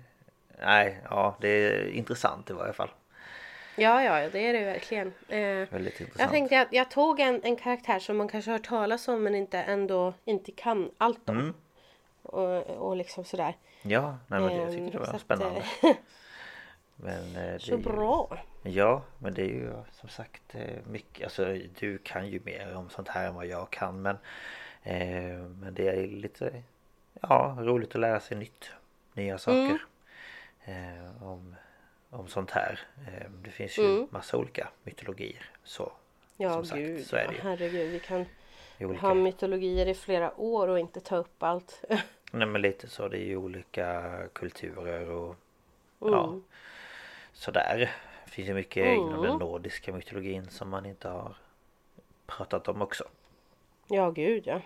[0.61, 2.91] nej, ja det är intressant i varje fall.
[3.77, 5.07] ja ja det är det verkligen.
[5.29, 6.21] Eh, Väldigt intressant.
[6.21, 9.23] jag tänkte att jag tog en, en karaktär som man kanske har hört talas om
[9.23, 11.39] men inte ändå inte kan allt om.
[11.39, 11.55] Mm.
[12.23, 13.57] Och, och liksom sådär.
[13.83, 15.63] Ja, nej men det, jag Ehm, tycker det så var att, spännande.
[15.83, 15.91] eh,
[17.03, 18.39] Men eh, det Så ju, bra.
[18.63, 22.91] Ja, men det är ju som sagt eh, mycket, alltså du kan ju mer om
[22.91, 24.17] sånt här än vad jag kan men
[24.83, 26.63] eh, Men det är lite
[27.23, 28.71] Ja, roligt att lära sig nytt
[29.15, 29.79] Nya saker
[30.65, 31.55] eh, om,
[32.11, 35.93] om sånt här eh, Det finns ju massa olika mytologier så
[36.37, 37.41] Ja Som sagt, gud, så är ja, det ju.
[37.43, 37.91] herregud.
[37.91, 38.25] Vi kan
[38.81, 41.85] olika, ha mytologier i flera år och inte ta upp allt.
[42.33, 45.37] Nej men lite så, det är ju olika kulturer och
[45.99, 46.43] Ja Mm.
[47.41, 47.91] Sådär
[48.25, 51.37] Det finns ju mycket inom den nordiska mytologin som man inte har
[52.27, 53.05] pratat om också
[53.89, 54.61] ja gud ja.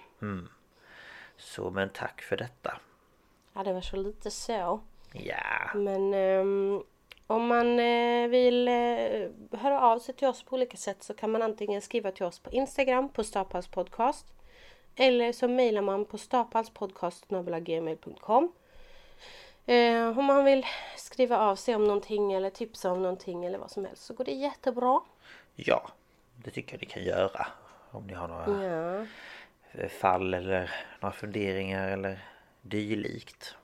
[1.37, 2.81] Så men tack för detta
[3.53, 4.81] Ja det var så lite så.
[5.13, 6.83] Ja Men ehm,
[7.27, 9.29] om man eh, vill eh,
[9.61, 12.39] höra av sig till oss på olika sätt så kan man antingen skriva till oss
[12.39, 14.27] på Instagram på Stapals podcast.
[14.97, 18.53] Eller så mejlar man på stapalspodcast.gmail.com
[19.67, 23.71] eh, Om man vill skriva av sig om någonting eller tipsa om någonting eller vad
[23.71, 25.01] som helst så går det jättebra.
[25.55, 25.89] Ja
[26.45, 27.47] Det tycker jag ni kan göra
[27.91, 28.65] Om ni har några
[29.73, 29.89] Ja.
[29.89, 32.25] fall eller några funderingar eller
[32.63, 33.55] dylikt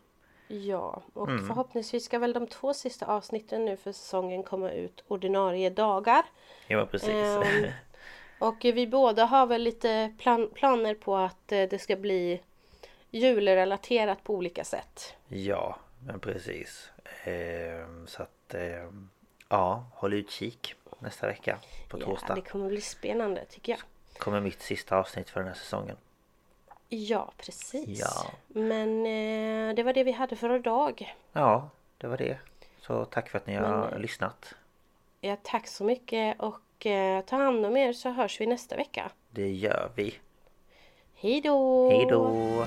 [0.48, 5.70] Ja, och förhoppningsvis ska väl de två sista avsnitten nu för säsongen komma ut ordinarie
[5.70, 6.24] dagar.
[6.66, 7.70] Ja precis Ehm,
[8.38, 12.40] och vi båda har väl lite plan- planer på att eh, det ska bli
[13.10, 15.14] julrelaterat på olika sätt.
[15.28, 15.76] Ja
[16.06, 16.90] men precis
[17.24, 19.10] Ehm, Så att ehm,
[19.48, 23.80] Ja håll utkik nästa vecka på Ja, torsdag det kommer bli spännande tycker jag.
[24.18, 25.96] Kommer mitt sista avsnitt för den här säsongen
[26.88, 28.00] Ja, precis.
[28.00, 28.30] Ja.
[28.48, 31.14] Men eh, det var det vi hade för idag.
[31.32, 32.38] Ja det var det
[32.80, 34.54] Så tack för att ni har Men- lyssnat
[35.20, 39.10] Ja, tack så mycket och eh, ta hand om er så hörs vi nästa vecka.
[39.30, 40.14] Det gör vi
[41.14, 41.90] Hej då!
[41.90, 42.66] Hej då!